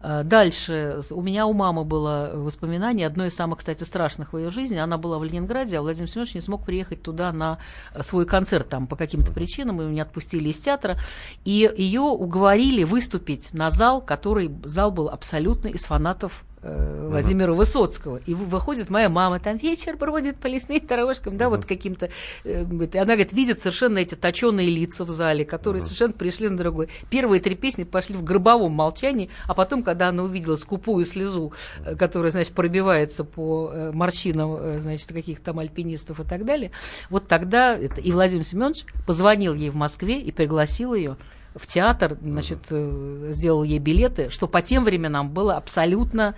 А, 0.01 0.23
Дальше. 0.23 1.01
У 1.11 1.23
меня 1.23 1.47
у 1.47 1.53
мамы 1.53 1.85
было 1.85 2.33
воспоминание, 2.35 3.07
одно 3.07 3.25
из 3.27 3.35
самых, 3.35 3.59
кстати, 3.59 3.85
страшных 3.85 4.33
в 4.33 4.39
ее 4.39 4.51
жизни. 4.51 4.77
Она 4.77 4.99
была 4.99 5.19
в 5.19 5.25
Ленинграде, 5.25 5.79
а 5.79 5.83
Владимир 5.83 6.09
Семенович 6.09 6.35
не 6.35 6.41
смог 6.41 6.65
приехать 6.65 7.03
туда 7.03 7.33
на 7.33 7.59
свой 8.01 8.27
концерт 8.27 8.69
там 8.69 8.87
по 8.87 8.97
каким-то 8.97 9.33
причинам, 9.33 9.81
и 9.81 9.85
меня 9.85 10.03
отпустили 10.03 10.49
из 10.49 10.59
театра. 10.59 10.99
И 11.45 11.71
ее 11.77 12.01
уговорили 12.01 12.85
выступить 12.85 13.55
на 13.55 13.71
зал, 13.71 14.01
который 14.01 14.51
зал 14.65 14.91
был 14.91 15.09
абсолютно 15.09 15.69
из 15.69 15.85
фанатов 15.85 16.45
э, 16.65 17.09
Владимира 17.11 17.53
Высоцкого. 17.53 18.21
И 18.27 18.35
вы- 18.35 18.47
выходит 18.47 18.91
моя 18.91 19.09
мама, 19.09 19.39
там 19.39 19.57
вечер 19.57 19.97
бродит 19.97 20.37
по 20.37 20.47
лесным 20.47 20.85
дорожкам, 20.87 21.37
да, 21.37 21.49
вот 21.49 21.65
каким-то... 21.65 22.09
э, 22.45 22.65
и 22.65 22.99
она, 22.99 23.15
говорит, 23.15 23.33
видит 23.33 23.61
совершенно 23.61 23.99
эти 23.99 24.15
точеные 24.15 24.69
лица 24.69 25.05
в 25.05 25.11
зале, 25.11 25.45
которые 25.45 25.83
совершенно 25.83 26.13
пришли 26.13 26.49
на 26.49 26.57
другой. 26.57 26.89
Первые 27.11 27.41
три 27.41 27.55
песни 27.55 27.85
пошли 27.85 28.17
в 28.17 28.25
гробовом 28.25 28.73
молчании, 28.73 29.31
а 29.47 29.55
потом, 29.55 29.83
когда 29.83 30.09
она 30.09 30.23
увидела 30.25 30.57
скупую 30.57 31.05
слезу, 31.05 31.53
э, 31.85 31.95
которая, 31.97 32.31
значит, 32.31 32.55
пробивается 32.55 33.25
по 33.25 33.71
э, 33.73 33.93
морщинам, 33.93 34.57
э, 34.59 34.81
значит, 34.81 35.13
каких-то 35.13 35.45
там 35.45 35.59
альпинистов 35.59 36.21
и 36.21 36.25
так 36.25 36.45
далее, 36.45 36.71
вот 37.11 37.29
тогда 37.29 37.77
это, 37.77 38.01
и 38.01 38.11
Владимир 38.13 38.45
Семенович 38.45 38.85
позвонил 39.07 39.55
ей 39.55 39.71
в 39.71 39.77
Москве 39.77 40.19
и 40.21 40.33
пригласил 40.33 40.95
ее 40.95 41.17
в 41.55 41.67
театр, 41.67 42.19
значит, 42.23 42.67
э, 42.71 43.29
сделал 43.31 43.63
ей 43.63 43.79
билеты, 43.79 44.29
что 44.31 44.49
по 44.49 44.61
тем 44.63 44.85
временам 44.85 45.31
было 45.31 45.57
абсолютно, 45.57 46.35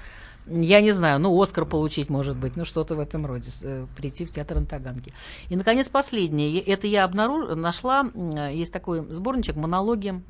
я 0.47 0.81
не 0.81 0.93
знаю, 0.93 1.19
ну, 1.19 1.41
Оскар 1.41 1.65
получить, 1.65 2.09
может 2.09 2.37
быть, 2.37 2.57
ну, 2.57 2.65
что-то 2.65 2.95
в 2.95 3.01
этом 3.01 3.27
роде, 3.27 3.51
э, 3.63 3.87
прийти 3.97 4.25
в 4.25 4.31
театр 4.31 4.61
на 4.61 4.67
Таганке. 4.67 5.13
И, 5.49 5.57
наконец, 5.57 5.89
последнее. 5.89 6.61
Это 6.61 6.87
я 6.87 7.05
обнаруж... 7.05 7.57
нашла, 7.57 8.09
э, 8.15 8.53
есть 8.55 8.73
такой 8.73 9.05
сборничек 9.11 9.57
«Монологи» 9.57 10.23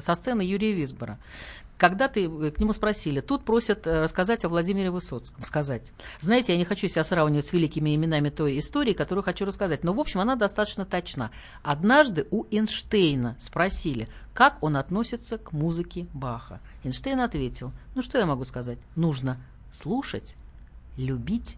со 0.00 0.14
сцены 0.14 0.42
Юрия 0.42 0.72
Висбора. 0.72 1.18
Когда 1.76 2.08
ты 2.08 2.26
э, 2.26 2.50
к 2.50 2.60
нему 2.60 2.72
спросили, 2.72 3.20
тут 3.20 3.44
просят 3.44 3.86
э, 3.86 4.02
рассказать 4.02 4.44
о 4.44 4.48
Владимире 4.48 4.90
Высоцком. 4.90 5.42
Сказать. 5.44 5.92
Знаете, 6.20 6.52
я 6.52 6.58
не 6.58 6.64
хочу 6.64 6.86
себя 6.86 7.02
сравнивать 7.02 7.46
с 7.46 7.52
великими 7.52 7.94
именами 7.94 8.30
той 8.30 8.58
истории, 8.58 8.92
которую 8.92 9.24
хочу 9.24 9.44
рассказать. 9.44 9.82
Но, 9.82 9.92
в 9.92 10.00
общем, 10.00 10.20
она 10.20 10.36
достаточно 10.36 10.84
точна. 10.84 11.30
Однажды 11.62 12.26
у 12.30 12.44
Эйнштейна 12.50 13.36
спросили, 13.40 14.08
как 14.32 14.62
он 14.62 14.76
относится 14.76 15.36
к 15.36 15.52
музыке 15.52 16.06
Баха. 16.14 16.60
Эйнштейн 16.84 17.20
ответил, 17.20 17.72
ну 17.94 18.02
что 18.02 18.18
я 18.18 18.26
могу 18.26 18.44
сказать? 18.44 18.78
Нужно 18.94 19.38
слушать, 19.72 20.36
любить 20.96 21.56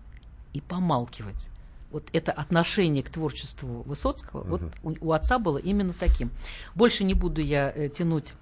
и 0.55 0.61
помалкивать. 0.61 1.49
Вот 1.91 2.09
это 2.13 2.33
отношение 2.33 3.03
к 3.03 3.11
творчеству 3.11 3.83
Высоцкого, 3.83 4.43
вот 4.43 4.63
у, 4.83 4.95
у 5.01 5.13
отца 5.13 5.39
было 5.39 5.59
именно 5.59 5.93
таким. 5.93 6.31
Больше 6.75 7.05
не 7.05 7.15
буду 7.15 7.41
я 7.41 7.73
э, 7.75 7.89
тянуть 7.89 8.35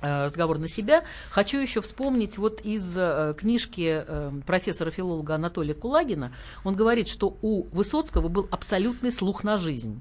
разговор 0.00 0.58
на 0.58 0.68
себя. 0.68 1.04
Хочу 1.30 1.58
еще 1.58 1.80
вспомнить 1.80 2.38
вот 2.38 2.60
из 2.62 2.96
э, 2.96 3.34
книжки 3.38 4.04
э, 4.06 4.32
профессора-филолога 4.46 5.34
Анатолия 5.34 5.74
Кулагина. 5.74 6.32
Он 6.64 6.74
говорит, 6.74 7.08
что 7.08 7.36
у 7.42 7.64
Высоцкого 7.72 8.28
был 8.28 8.48
абсолютный 8.50 9.12
слух 9.12 9.44
на 9.44 9.56
жизнь. 9.56 10.00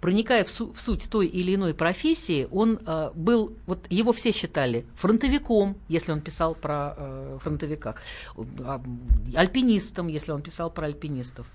Проникая 0.00 0.44
в, 0.44 0.50
су- 0.50 0.72
в 0.72 0.80
суть 0.80 1.10
той 1.10 1.26
или 1.26 1.54
иной 1.54 1.74
профессии, 1.74 2.48
он 2.50 2.78
э, 2.86 3.10
был, 3.14 3.54
вот 3.66 3.84
его 3.90 4.12
все 4.12 4.32
считали 4.32 4.86
фронтовиком, 4.94 5.76
если 5.88 6.12
он 6.12 6.22
писал 6.22 6.54
про 6.54 6.94
э, 6.96 7.38
фронтовика, 7.42 7.96
альпинистом, 9.34 10.08
если 10.08 10.32
он 10.32 10.40
писал 10.40 10.70
про 10.70 10.86
альпинистов. 10.86 11.46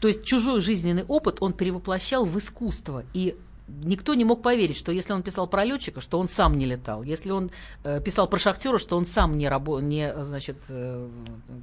То 0.00 0.08
есть 0.08 0.24
чужой 0.24 0.60
жизненный 0.60 1.04
опыт 1.04 1.38
он 1.40 1.54
перевоплощал 1.54 2.26
в 2.26 2.38
искусство. 2.38 3.04
И 3.14 3.36
никто 3.68 4.14
не 4.14 4.24
мог 4.24 4.42
поверить, 4.42 4.76
что 4.76 4.92
если 4.92 5.12
он 5.12 5.22
писал 5.22 5.46
про 5.46 5.64
летчика, 5.64 6.00
что 6.00 6.18
он 6.18 6.28
сам 6.28 6.56
не 6.56 6.64
летал. 6.64 7.02
Если 7.02 7.30
он 7.30 7.50
э, 7.84 8.00
писал 8.00 8.28
про 8.28 8.38
шахтера, 8.38 8.78
что 8.78 8.96
он 8.96 9.06
сам 9.06 9.36
не, 9.36 9.46
рабо- 9.46 9.80
не 9.80 10.12
значит, 10.24 10.56
э, 10.68 11.08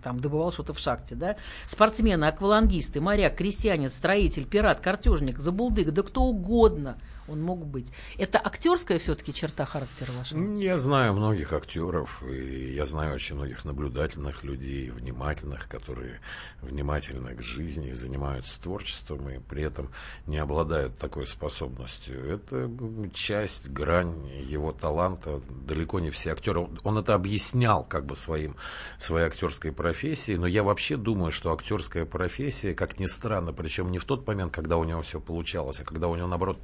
там, 0.03 0.19
добывал 0.19 0.51
что-то 0.51 0.73
в 0.73 0.79
шахте. 0.79 1.15
Да? 1.15 1.37
Спортсмены, 1.65 2.25
аквалангисты, 2.25 3.01
моряк, 3.01 3.35
крестьянин, 3.35 3.89
строитель, 3.89 4.45
пират, 4.45 4.79
картежник, 4.79 5.39
забулдык, 5.39 5.91
да 5.91 6.03
кто 6.03 6.23
угодно 6.23 6.97
он 7.27 7.41
мог 7.41 7.65
быть. 7.65 7.91
Это 8.17 8.39
актерская 8.39 8.99
все-таки 8.99 9.33
черта 9.33 9.65
характера 9.65 10.11
вашего? 10.11 10.53
Я 10.55 10.77
знаю 10.77 11.13
многих 11.13 11.53
актеров, 11.53 12.23
и 12.23 12.73
я 12.73 12.85
знаю 12.85 13.15
очень 13.15 13.35
многих 13.35 13.65
наблюдательных 13.65 14.43
людей, 14.43 14.89
внимательных, 14.89 15.67
которые 15.67 16.19
внимательны 16.61 17.35
к 17.35 17.41
жизни 17.41 17.91
занимаются 17.91 18.61
творчеством, 18.61 19.29
и 19.29 19.39
при 19.39 19.63
этом 19.63 19.89
не 20.27 20.37
обладают 20.37 20.97
такой 20.97 21.27
способностью. 21.27 22.23
Это 22.29 22.69
часть, 23.13 23.69
грань 23.69 24.27
его 24.43 24.71
таланта. 24.71 25.41
Далеко 25.65 25.99
не 25.99 26.11
все 26.11 26.31
актеры. 26.31 26.67
Он 26.83 26.97
это 26.97 27.13
объяснял 27.13 27.83
как 27.83 28.05
бы 28.05 28.15
своим, 28.15 28.55
своей 28.97 29.27
актерской 29.27 29.71
профессией, 29.71 30.37
но 30.37 30.47
я 30.47 30.63
вообще 30.63 30.97
думаю, 30.97 31.31
что 31.31 31.53
актерская 31.53 32.05
профессия, 32.05 32.73
как 32.73 32.99
ни 32.99 33.05
странно, 33.05 33.53
причем 33.53 33.91
не 33.91 33.97
в 33.97 34.05
тот 34.05 34.27
момент, 34.27 34.53
когда 34.53 34.77
у 34.77 34.83
него 34.83 35.01
все 35.01 35.19
получалось, 35.19 35.79
а 35.79 35.83
когда 35.83 36.07
у 36.07 36.15
него, 36.15 36.27
наоборот, 36.27 36.59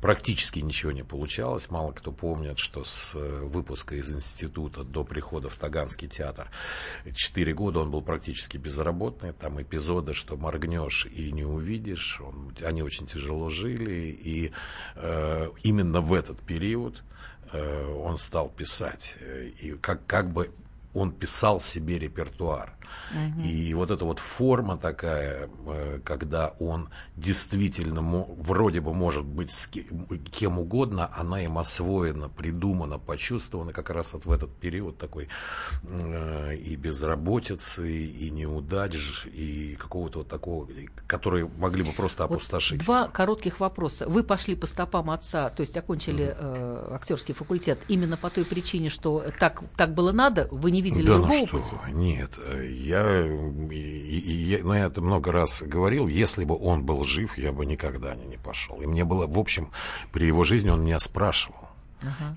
практически 0.00 0.60
ничего 0.60 0.92
не 0.92 1.02
получалось. 1.02 1.70
Мало 1.70 1.92
кто 1.92 2.12
помнит, 2.12 2.58
что 2.58 2.84
с 2.84 3.14
э, 3.14 3.18
выпуска 3.44 3.94
из 3.94 4.10
института 4.10 4.82
до 4.84 5.04
прихода 5.04 5.48
в 5.48 5.56
Таганский 5.56 6.08
театр 6.08 6.50
четыре 7.14 7.52
года 7.54 7.80
он 7.80 7.90
был 7.90 8.02
практически 8.02 8.56
безработный. 8.56 9.32
Там 9.32 9.60
эпизоды, 9.60 10.12
что 10.14 10.36
моргнешь 10.36 11.06
и 11.06 11.32
не 11.32 11.44
увидишь. 11.44 12.20
Он- 12.20 12.54
они 12.64 12.82
очень 12.82 13.06
тяжело 13.06 13.48
жили. 13.48 14.10
И 14.10 14.52
э, 14.96 15.50
именно 15.62 16.00
в 16.00 16.14
этот 16.14 16.38
период 16.40 17.02
э, 17.52 17.86
он 17.94 18.18
стал 18.18 18.48
писать. 18.48 19.16
Э, 19.20 19.48
И 19.60 19.72
как, 19.72 20.06
как 20.06 20.32
бы 20.32 20.50
он 20.94 21.12
писал 21.12 21.60
себе 21.60 21.98
репертуар. 21.98 22.72
И 23.44 23.74
вот 23.74 23.90
эта 23.90 24.04
вот 24.04 24.18
форма 24.18 24.76
такая, 24.76 25.48
э, 25.66 26.00
когда 26.04 26.48
он 26.58 26.88
действительно 27.16 28.00
вроде 28.38 28.80
бы 28.80 28.94
может 28.94 29.24
быть 29.24 29.50
с 29.50 29.66
кем 30.30 30.58
угодно, 30.58 31.10
она 31.14 31.42
им 31.42 31.58
освоена, 31.58 32.28
придумана, 32.28 32.98
почувствована 32.98 33.72
как 33.72 33.90
раз 33.90 34.12
вот 34.12 34.24
в 34.26 34.32
этот 34.32 34.54
период 34.56 34.98
такой 34.98 35.28
э, 35.82 36.54
и 36.56 36.76
безработицы, 36.76 37.90
и 37.92 38.30
неудач, 38.30 39.26
и 39.26 39.76
какого-то 39.76 40.18
вот 40.18 40.28
такого, 40.28 40.68
которые 41.06 41.48
могли 41.58 41.82
бы 41.82 41.92
просто 41.92 42.24
Вот 42.24 42.32
опустошить. 42.32 42.84
два 42.84 43.08
коротких 43.08 43.60
вопроса. 43.60 44.08
Вы 44.08 44.22
пошли 44.22 44.54
по 44.54 44.66
стопам 44.66 45.10
отца, 45.10 45.50
то 45.50 45.60
есть 45.62 45.76
окончили 45.76 46.34
э, 46.36 46.88
актерский 46.94 47.34
факультет 47.34 47.78
именно 47.88 48.16
по 48.16 48.30
той 48.30 48.44
причине, 48.44 48.88
что 48.88 49.24
так, 49.38 49.62
так 49.76 49.94
было 49.94 50.12
надо, 50.12 50.48
вы 50.50 50.70
не 50.70 50.82
видели 50.82 51.06
Да 51.06 51.16
ну 51.18 51.22
другого 51.26 51.46
что, 51.46 51.58
пути? 51.58 51.92
нет, 51.92 52.30
я, 52.86 53.26
и- 53.26 53.74
и- 53.74 54.54
и 54.56 54.62
ну, 54.62 54.74
я 54.74 54.86
это 54.86 55.00
много 55.02 55.32
раз 55.32 55.62
говорил, 55.62 56.06
если 56.08 56.44
бы 56.44 56.56
он 56.56 56.84
был 56.84 57.04
жив, 57.04 57.36
я 57.38 57.52
бы 57.52 57.66
никогда 57.66 58.14
не, 58.14 58.26
не 58.26 58.36
пошел. 58.36 58.80
И 58.80 58.86
мне 58.86 59.04
было, 59.04 59.26
в 59.26 59.38
общем, 59.38 59.70
при 60.12 60.26
его 60.26 60.44
жизни 60.44 60.70
он 60.70 60.82
меня 60.84 60.98
спрашивал. 60.98 61.68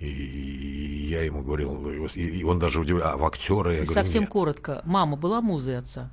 И, 0.02 0.06
и 0.08 1.06
я 1.08 1.24
ему 1.24 1.42
говорил, 1.42 1.90
и, 2.16 2.20
и 2.22 2.44
он 2.44 2.60
даже 2.60 2.82
удивлял, 2.82 3.14
а 3.14 3.18
в 3.18 3.26
актеры? 3.26 3.76
Я 3.76 3.78
И 3.80 3.86
говорю, 3.86 3.94
Совсем 3.94 4.22
«Нет». 4.24 4.30
коротко. 4.30 4.82
Мама 4.86 5.16
была 5.16 5.40
музой 5.42 5.78
отца? 5.80 6.10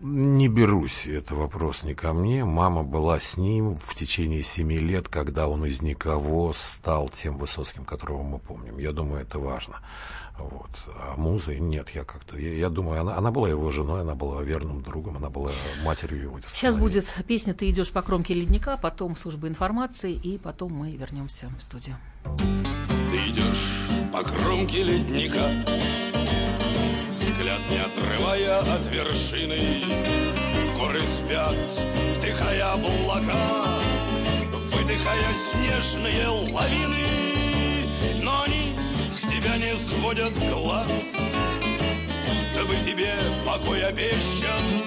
Не 0.00 0.46
берусь, 0.46 1.06
это 1.08 1.34
вопрос 1.34 1.82
не 1.82 1.94
ко 1.94 2.12
мне. 2.12 2.44
Мама 2.44 2.84
была 2.84 3.18
с 3.18 3.36
ним 3.36 3.74
в 3.74 3.96
течение 3.96 4.44
семи 4.44 4.78
лет, 4.78 5.08
когда 5.08 5.48
он 5.48 5.64
из 5.64 5.82
никого 5.82 6.52
стал 6.52 7.08
тем 7.08 7.36
Высоцким, 7.36 7.84
которого 7.84 8.22
мы 8.22 8.38
помним. 8.38 8.78
Я 8.78 8.92
думаю, 8.92 9.22
это 9.22 9.40
важно. 9.40 9.80
Вот. 10.38 10.70
А 11.00 11.16
музы 11.16 11.58
нет, 11.58 11.90
я 11.90 12.04
как-то... 12.04 12.38
Я, 12.38 12.54
я 12.54 12.68
думаю, 12.68 13.00
она, 13.00 13.16
она 13.16 13.32
была 13.32 13.48
его 13.48 13.72
женой, 13.72 14.02
она 14.02 14.14
была 14.14 14.40
верным 14.42 14.82
другом, 14.82 15.16
она 15.16 15.30
была 15.30 15.50
матерью 15.84 16.22
его. 16.22 16.40
Сейчас 16.46 16.76
будет 16.76 17.04
песня 17.26 17.52
«Ты 17.52 17.68
идешь 17.68 17.90
по 17.90 18.02
кромке 18.02 18.34
ледника», 18.34 18.78
потом 18.80 19.16
служба 19.16 19.48
информации, 19.48 20.12
и 20.12 20.38
потом 20.38 20.74
мы 20.74 20.94
вернемся 20.94 21.50
в 21.58 21.62
студию. 21.62 21.96
Ты 23.10 23.16
идешь 23.30 23.88
по 24.12 24.22
кромке 24.22 24.84
ледника, 24.84 25.42
Взгляд 27.48 27.70
не 27.70 27.78
отрывая 27.78 28.58
от 28.58 28.86
вершины. 28.88 29.58
Горы 30.76 31.00
спят, 31.00 31.56
вдыхая 32.18 32.72
облака, 32.72 33.80
Выдыхая 34.70 35.32
снежные 35.34 36.28
лавины. 36.28 37.86
Но 38.22 38.42
они 38.42 38.74
с 39.10 39.20
тебя 39.20 39.56
не 39.56 39.74
сводят 39.76 40.32
глаз, 40.50 41.14
Дабы 42.54 42.74
тебе 42.84 43.14
покой 43.46 43.82
обещан, 43.82 44.84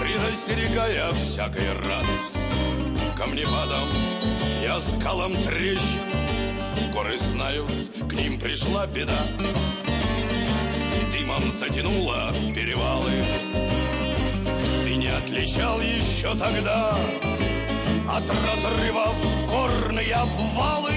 Предостерегая 0.00 1.12
всякий 1.12 1.68
раз 1.86 2.38
Камнепадом 3.14 3.88
я 4.62 4.80
скалам 4.80 5.34
трещин 5.34 6.00
Горы 6.94 7.18
знают, 7.18 7.70
к 8.08 8.12
ним 8.14 8.38
пришла 8.40 8.86
беда 8.86 9.20
Дымом 11.30 11.52
затянуло 11.52 12.32
перевалы 12.54 13.12
Ты 14.84 14.96
не 14.96 15.06
отличал 15.06 15.80
еще 15.80 16.34
тогда 16.34 16.96
От 18.08 18.24
разрывов 18.28 19.14
горные 19.48 20.12
обвалы. 20.14 20.94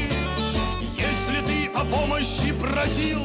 Если 0.97 1.45
ты 1.45 1.67
о 1.75 1.85
помощи 1.85 2.51
просил, 2.53 3.19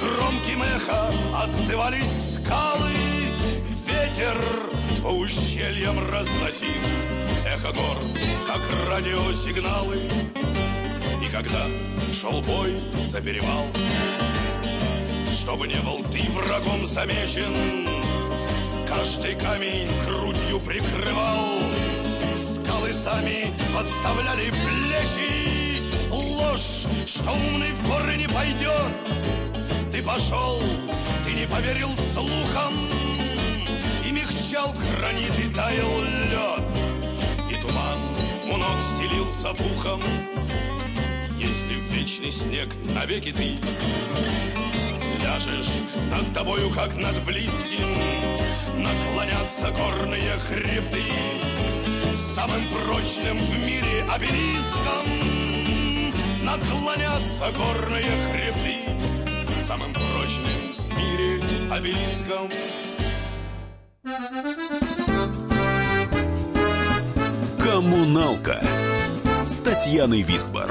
громким 0.00 0.62
эхо 0.62 1.10
отзывались 1.42 2.36
скалы. 2.36 2.92
Ветер 3.86 4.36
по 5.02 5.08
ущельям 5.08 5.98
разносил 5.98 6.82
эхо 7.46 7.72
гор, 7.72 7.98
как 8.46 8.62
радиосигналы. 8.90 9.96
И 11.22 11.30
когда 11.30 11.66
шел 12.14 12.40
бой 12.40 12.80
за 13.06 13.20
перевал, 13.20 13.66
чтобы 15.44 15.68
не 15.68 15.78
был 15.80 16.02
ты 16.10 16.22
врагом 16.30 16.86
замечен, 16.86 17.54
каждый 18.88 19.34
камень 19.34 19.86
грудью 20.06 20.58
прикрывал, 20.60 21.58
скалы 22.34 22.90
сами 22.90 23.52
подставляли 23.76 24.50
плечи, 24.50 25.82
ложь, 26.10 26.86
что 27.04 27.30
умный 27.30 27.72
в 27.72 27.86
горы 27.86 28.16
не 28.16 28.26
пойдет. 28.26 28.94
Ты 29.92 30.02
пошел, 30.02 30.62
ты 31.26 31.32
не 31.34 31.46
поверил 31.46 31.90
слухам, 32.14 32.72
и 34.02 34.12
мягчал 34.12 34.74
гранит 34.96 35.38
и 35.38 35.54
таял 35.54 36.00
лед, 36.00 36.64
и 37.50 37.60
туман 37.60 37.98
у 38.50 38.56
ног 38.56 38.78
стелился 38.96 39.52
пухом. 39.52 40.00
Если 41.36 41.74
в 41.74 41.92
вечный 41.92 42.32
снег 42.32 42.70
навеки 42.94 43.30
ты 43.30 43.58
ляжешь 45.34 45.72
над 46.10 46.32
тобою, 46.32 46.70
как 46.70 46.94
над 46.96 47.14
близким, 47.24 47.88
наклонятся 48.76 49.70
горные 49.72 50.32
хребты 50.38 51.02
самым 52.14 52.62
прочным 52.68 53.36
в 53.36 53.66
мире 53.66 54.04
обелиском. 54.12 55.04
Наклонятся 56.42 57.46
горные 57.56 58.10
хребты 58.30 58.76
самым 59.62 59.92
прочным 59.92 60.74
в 60.76 60.98
мире 60.98 61.40
обелиском. 61.72 62.48
Коммуналка 67.58 68.62
с 69.44 69.58
Татьяной 69.58 70.22
Висбор. 70.22 70.70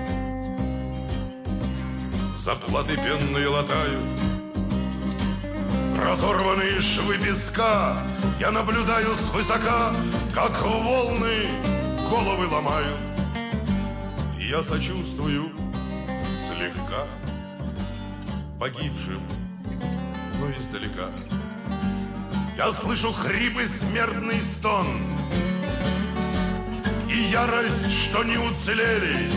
Заплаты 2.43 2.95
пенные 2.95 3.47
латают. 3.47 4.19
Разорванные 5.95 6.81
швы 6.81 7.19
песка 7.19 8.01
Я 8.39 8.49
наблюдаю 8.49 9.13
свысока 9.13 9.93
Как 10.33 10.59
волны 10.59 11.45
головы 12.09 12.47
ломают 12.47 12.97
И 14.39 14.47
я 14.47 14.63
сочувствую 14.63 15.51
слегка 16.47 17.05
Погибшим, 18.59 19.21
но 20.39 20.51
издалека. 20.51 21.11
Я 22.57 22.71
слышу 22.71 23.11
хрип 23.11 23.59
и 23.59 23.67
смертный 23.67 24.41
стон 24.41 24.87
И 27.07 27.21
ярость, 27.31 27.93
что 27.93 28.23
не 28.23 28.37
уцелели 28.37 29.29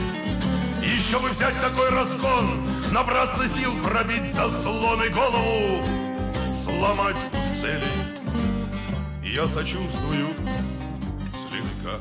еще 0.85 1.18
бы 1.18 1.31
взять 1.31 1.59
такой 1.61 1.88
разгон, 1.90 2.66
набраться 2.92 3.49
сил, 3.49 3.73
пробить 3.83 4.33
заслоны 4.33 5.09
голову, 5.09 5.85
сломать 6.53 7.16
у 7.33 7.61
цели. 7.61 7.88
И 9.23 9.31
я 9.31 9.47
сочувствую 9.47 10.29
слегка 11.33 12.01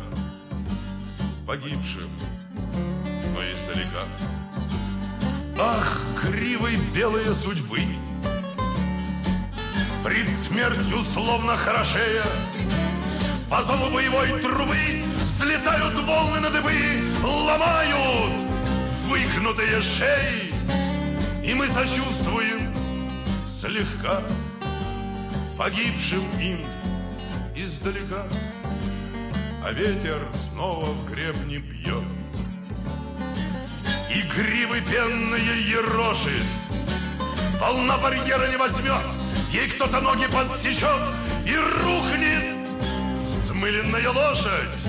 погибшим, 1.48 2.10
но 3.34 3.52
издалека. 3.52 4.06
Ах, 5.60 6.02
кривой 6.22 6.76
белые 6.94 7.34
судьбы, 7.34 7.80
Пред 10.04 10.36
смертью 10.36 11.02
словно 11.14 11.56
хорошея, 11.56 12.24
По 13.50 13.64
зову 13.64 13.90
боевой 13.94 14.38
трубы 14.42 15.04
Взлетают 15.24 15.98
волны 16.00 16.42
на 16.42 16.50
дыбы, 16.50 16.74
ломают 17.24 18.53
выгнутые 19.14 19.80
шеи, 19.84 20.52
И 21.44 21.54
мы 21.54 21.68
сочувствуем 21.68 22.74
слегка 23.48 24.24
Погибшим 25.56 26.24
им 26.42 26.60
издалека. 27.56 28.24
А 29.64 29.72
ветер 29.72 30.20
снова 30.34 30.86
в 30.86 31.06
гребни 31.06 31.58
бьет, 31.58 32.04
И 34.10 34.22
гривы 34.36 34.82
пенные 34.82 35.70
ерошит, 35.70 36.48
Волна 37.62 38.00
барьера 38.00 38.50
не 38.50 38.58
возьмет, 38.58 39.06
Ей 39.52 39.70
кто-то 39.70 40.02
ноги 40.02 40.26
подсечет 40.26 41.04
И 41.46 41.56
рухнет 41.56 42.68
взмыленная 43.20 44.10
лошадь, 44.10 44.80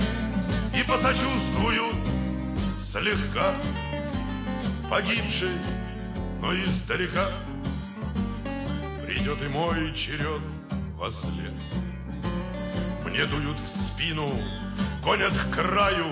И 0.75 0.83
посочувствуют 0.83 1.97
слегка 2.81 3.55
погибший, 4.95 5.59
но 6.41 6.55
издалека 6.55 7.33
Придет 9.05 9.43
и 9.43 9.49
мой 9.49 9.93
черед 9.93 10.41
во 10.97 11.11
след. 11.11 11.53
Мне 13.05 13.25
дуют 13.25 13.59
в 13.59 13.67
спину, 13.67 14.39
гонят 15.03 15.33
к 15.33 15.51
краю, 15.51 16.07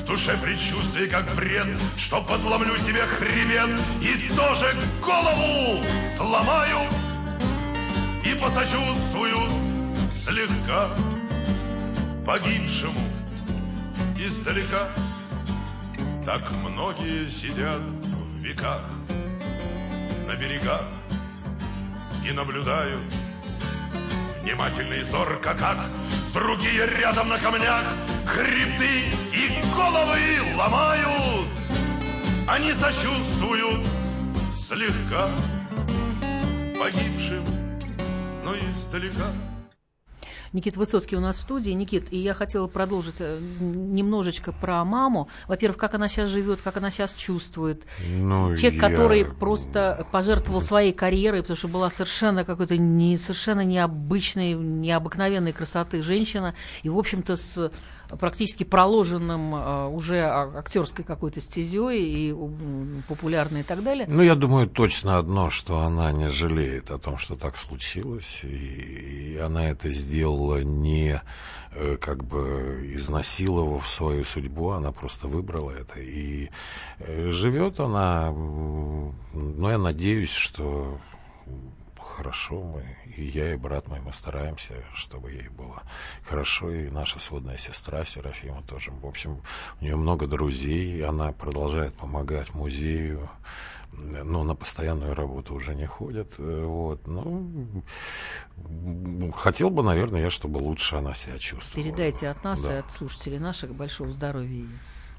В 0.00 0.06
душе 0.06 0.36
предчувствие, 0.42 1.06
как 1.06 1.32
бред, 1.36 1.68
Что 1.96 2.20
подломлю 2.20 2.76
себе 2.78 3.02
хребет 3.02 3.80
И 4.02 4.28
тоже 4.34 4.74
голову 5.00 5.80
сломаю 6.16 6.90
И 8.24 8.34
посочувствую 8.34 9.38
слегка 10.12 10.88
Погибшему 12.26 13.08
издалека 14.18 14.88
так 16.24 16.50
многие 16.52 17.28
сидят 17.28 17.80
в 17.80 18.38
веках 18.38 18.88
на 20.26 20.34
берегах 20.36 20.86
и 22.26 22.32
наблюдают 22.32 23.00
внимательный 24.42 25.00
и 25.00 25.02
зорко, 25.02 25.54
как 25.54 25.76
другие 26.32 26.86
рядом 26.86 27.28
на 27.28 27.38
камнях 27.38 27.84
хребты 28.24 29.02
и 29.34 29.62
головы 29.76 30.56
ломают. 30.56 31.48
Они 32.48 32.72
сочувствуют 32.72 33.84
слегка 34.56 35.28
погибшим, 36.78 37.44
но 38.44 38.56
издалека. 38.56 39.30
Никит 40.54 40.76
Высоцкий 40.76 41.16
у 41.16 41.20
нас 41.20 41.36
в 41.36 41.42
студии. 41.42 41.72
Никит, 41.72 42.12
и 42.12 42.18
я 42.18 42.32
хотела 42.32 42.68
продолжить 42.68 43.16
э, 43.18 43.40
немножечко 43.60 44.52
про 44.52 44.84
маму. 44.84 45.28
Во-первых, 45.48 45.76
как 45.76 45.94
она 45.94 46.06
сейчас 46.08 46.28
живет, 46.30 46.62
как 46.62 46.76
она 46.76 46.90
сейчас 46.92 47.12
чувствует. 47.14 47.82
Ну, 48.08 48.56
Человек, 48.56 48.80
я- 48.82 48.88
который 48.88 49.24
просто 49.24 50.06
пожертвовал 50.12 50.62
своей 50.62 50.92
карьерой, 50.92 51.42
потому 51.42 51.56
что 51.56 51.66
была 51.68 51.90
совершенно 51.90 52.44
какой-то 52.44 52.76
не, 52.78 53.18
совершенно 53.18 53.64
необычной, 53.64 54.54
необыкновенной 54.54 55.52
красоты 55.52 56.02
женщина. 56.02 56.54
И, 56.84 56.88
в 56.88 56.96
общем-то, 56.96 57.34
с 57.36 57.72
практически 58.16 58.64
проложенным 58.64 59.54
э, 59.54 59.86
уже 59.88 60.20
а- 60.20 60.58
актерской 60.58 61.04
какой-то 61.04 61.40
стезей 61.40 62.30
и 62.30 62.34
популярной 63.08 63.60
и 63.60 63.64
так 63.64 63.82
далее. 63.82 64.06
Ну, 64.08 64.22
я 64.22 64.34
думаю 64.34 64.68
точно 64.68 65.18
одно, 65.18 65.50
что 65.50 65.80
она 65.80 66.12
не 66.12 66.28
жалеет 66.28 66.90
о 66.90 66.98
том, 66.98 67.18
что 67.18 67.36
так 67.36 67.56
случилось, 67.56 68.42
и, 68.44 69.38
она 69.44 69.68
это 69.68 69.90
сделала 69.90 70.62
не 70.62 71.20
э, 71.72 71.96
как 71.96 72.24
бы 72.24 72.90
изнасиловав 72.94 73.86
свою 73.88 74.24
судьбу, 74.24 74.70
она 74.70 74.92
просто 74.92 75.28
выбрала 75.28 75.70
это. 75.70 76.00
И 76.00 76.50
э, 76.98 77.30
живет 77.30 77.80
она, 77.80 78.28
м, 78.28 79.14
ну, 79.32 79.70
я 79.70 79.78
надеюсь, 79.78 80.32
что 80.32 80.98
хорошо. 82.04 82.62
Мы, 82.62 82.84
и 83.16 83.24
я, 83.24 83.52
и 83.54 83.56
брат 83.56 83.88
мой, 83.88 84.00
мы 84.00 84.12
стараемся, 84.12 84.74
чтобы 84.94 85.32
ей 85.32 85.48
было 85.48 85.82
хорошо. 86.24 86.70
И 86.70 86.90
наша 86.90 87.18
сводная 87.18 87.56
сестра 87.58 88.04
Серафима 88.04 88.62
тоже. 88.62 88.90
В 88.90 89.06
общем, 89.06 89.40
у 89.80 89.84
нее 89.84 89.96
много 89.96 90.26
друзей, 90.26 91.04
она 91.04 91.32
продолжает 91.32 91.94
помогать 91.94 92.54
музею. 92.54 93.28
Ну, 93.96 94.42
на 94.42 94.56
постоянную 94.56 95.14
работу 95.14 95.54
уже 95.54 95.74
не 95.74 95.86
ходят. 95.86 96.34
э, 96.38 96.64
Вот. 96.64 97.06
Ну, 97.06 97.82
хотел 99.36 99.70
бы, 99.70 99.82
наверное, 99.82 100.22
я, 100.22 100.30
чтобы 100.30 100.58
лучше 100.58 100.96
она 100.96 101.14
себя 101.14 101.38
чувствовала. 101.38 101.84
Передайте 101.84 102.28
от 102.28 102.42
нас 102.42 102.62
Да. 102.62 102.74
и 102.74 102.78
от 102.80 102.90
слушателей 102.92 103.38
наших 103.38 103.74
большого 103.74 104.10
здоровья 104.10 104.48
ей. 104.48 104.68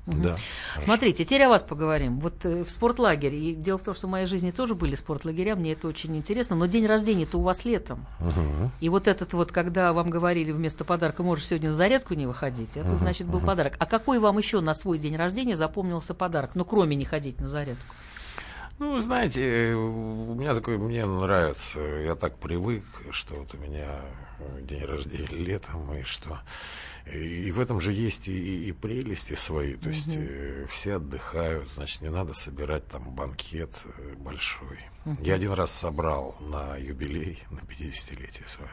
Да. 0.06 0.36
Смотрите, 0.80 1.26
теперь 1.26 1.44
о 1.44 1.50
вас 1.50 1.64
поговорим. 1.64 2.20
Вот 2.20 2.46
э, 2.46 2.64
в 2.64 2.70
спортлагере. 2.70 3.38
И 3.40 3.56
дело 3.56 3.78
в 3.80 3.82
том, 3.82 3.96
что 3.96 4.08
в 4.08 4.10
моей 4.10 4.28
жизни 4.28 4.52
тоже 4.52 4.76
были 4.76 4.96
спортлагеря, 4.96 5.56
мне 5.56 5.74
это 5.74 5.88
очень 5.88 6.16
интересно. 6.16 6.56
Но 6.56 6.68
день 6.68 6.86
рождения-то 6.86 7.40
у 7.40 7.42
вас 7.42 7.66
летом. 7.66 8.06
Мгм. 8.20 8.72
И 8.80 8.90
вот 8.90 9.08
этот 9.08 9.34
вот, 9.34 9.52
когда 9.52 9.94
вам 9.94 10.10
говорили 10.10 10.52
вместо 10.52 10.86
подарка, 10.86 11.24
можешь 11.24 11.48
сегодня 11.48 11.70
на 11.70 11.76
зарядку 11.76 12.14
не 12.14 12.28
выходить, 12.28 12.78
это 12.78 12.96
значит 12.98 13.28
был 13.28 13.40
подарок. 13.40 13.76
А 13.80 13.86
какой 13.86 14.20
вам 14.20 14.38
еще 14.38 14.62
на 14.62 14.76
свой 14.76 15.00
день 15.00 15.16
рождения 15.16 15.56
запомнился 15.56 16.14
подарок? 16.14 16.52
Ну, 16.54 16.66
кроме 16.66 16.96
не 16.96 17.06
ходить 17.06 17.40
на 17.40 17.48
зарядку. 17.48 17.96
Ну, 18.78 19.00
знаете, 19.00 19.74
у 19.74 20.36
меня 20.36 20.54
такой, 20.54 20.78
мне 20.78 21.06
нравится, 21.06 21.80
я 21.80 22.16
так 22.16 22.38
привык, 22.38 22.84
что 23.12 23.36
вот 23.36 23.54
у 23.54 23.58
меня 23.58 24.02
день 24.62 24.84
рождения 24.84 25.28
летом, 25.32 25.94
и 25.94 26.04
что... 26.04 26.42
И 27.12 27.52
в 27.52 27.60
этом 27.60 27.80
же 27.80 27.94
есть 27.94 28.28
и, 28.28 28.70
и 28.70 28.72
прелести 28.72 29.36
свои, 29.36 29.76
то 29.76 29.90
есть 29.90 30.16
э, 30.18 30.66
все 30.68 30.96
отдыхают, 30.96 31.72
значит, 31.72 32.02
не 32.02 32.10
надо 32.10 32.34
собирать 32.34 32.88
там 32.88 33.04
банкет 33.12 33.84
э, 33.98 34.16
большой. 34.18 34.80
Я 35.20 35.36
один 35.36 35.52
раз 35.52 35.72
собрал 35.72 36.36
на 36.40 36.78
юбилей, 36.78 37.38
на 37.52 37.60
50-летие 37.60 38.48
свое. 38.48 38.72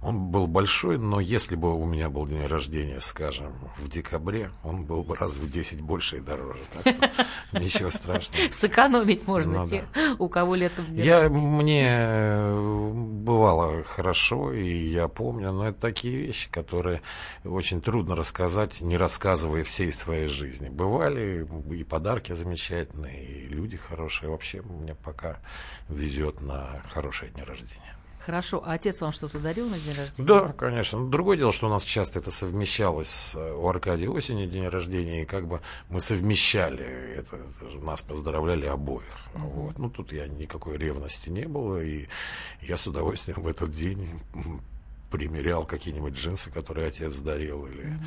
Он 0.00 0.30
был 0.30 0.46
большой, 0.46 0.96
но 0.96 1.20
если 1.20 1.56
бы 1.56 1.74
у 1.74 1.84
меня 1.84 2.08
был 2.08 2.26
день 2.26 2.46
рождения, 2.46 3.00
скажем, 3.00 3.52
в 3.76 3.88
декабре, 3.88 4.50
он 4.62 4.84
был 4.84 5.02
бы 5.02 5.14
раз 5.16 5.36
в 5.36 5.50
10 5.50 5.82
больше 5.82 6.18
и 6.18 6.20
дороже. 6.20 6.60
Так 6.72 6.94
что 6.94 7.10
ничего 7.60 7.90
страшного. 7.90 8.50
Сэкономить 8.50 9.26
можно 9.26 9.64
Ну 9.64 9.66
те, 9.66 9.84
у 10.18 10.28
кого 10.28 10.54
летом 10.54 10.90
нет. 10.94 11.04
Я, 11.04 11.28
мне 11.28 11.86
э, 11.86 12.90
бывало 12.92 13.82
хорошо, 13.82 14.52
и 14.52 14.88
я 14.88 15.08
помню, 15.08 15.52
но 15.52 15.68
это 15.68 15.80
такие 15.80 16.16
вещи, 16.16 16.48
которые 16.50 17.02
очень 17.58 17.80
трудно 17.80 18.14
рассказать, 18.16 18.80
не 18.80 18.96
рассказывая 18.96 19.64
всей 19.64 19.92
своей 19.92 20.28
жизни. 20.28 20.68
Бывали 20.68 21.46
и 21.72 21.84
подарки 21.84 22.32
замечательные, 22.32 23.24
и 23.24 23.48
люди 23.48 23.76
хорошие. 23.76 24.30
Вообще 24.30 24.62
мне 24.62 24.94
пока 24.94 25.38
везет 25.88 26.40
на 26.40 26.82
хорошие 26.90 27.30
дни 27.30 27.42
рождения. 27.42 27.98
Хорошо, 28.28 28.62
а 28.62 28.74
отец 28.74 29.00
вам 29.00 29.10
что-то 29.10 29.38
дарил 29.38 29.68
на 29.68 29.78
день 29.78 29.96
рождения? 29.96 30.28
Да, 30.28 30.48
конечно. 30.52 30.98
Но 30.98 31.08
Другое 31.08 31.38
дело, 31.38 31.50
что 31.50 31.66
у 31.66 31.70
нас 31.70 31.82
часто 31.82 32.18
это 32.18 32.30
совмещалось 32.30 33.08
с, 33.08 33.34
у 33.34 33.66
Аркадия 33.66 34.10
осени 34.10 34.46
день 34.46 34.68
рождения, 34.68 35.22
и 35.22 35.24
как 35.24 35.48
бы 35.48 35.62
мы 35.88 36.02
совмещали 36.02 36.84
это, 37.16 37.38
нас 37.82 38.02
поздравляли 38.02 38.66
обоих. 38.66 39.16
Вот. 39.32 39.78
Ну, 39.78 39.88
тут 39.88 40.12
я 40.12 40.28
никакой 40.28 40.76
ревности 40.76 41.30
не 41.30 41.46
было, 41.48 41.82
и 41.82 42.06
я 42.60 42.76
с 42.76 42.86
удовольствием 42.86 43.40
в 43.40 43.48
этот 43.48 43.72
день 43.72 44.06
примерял 45.10 45.64
какие-нибудь 45.64 46.14
джинсы, 46.14 46.50
которые 46.50 46.88
отец 46.88 47.16
дарил, 47.18 47.66
или 47.66 47.98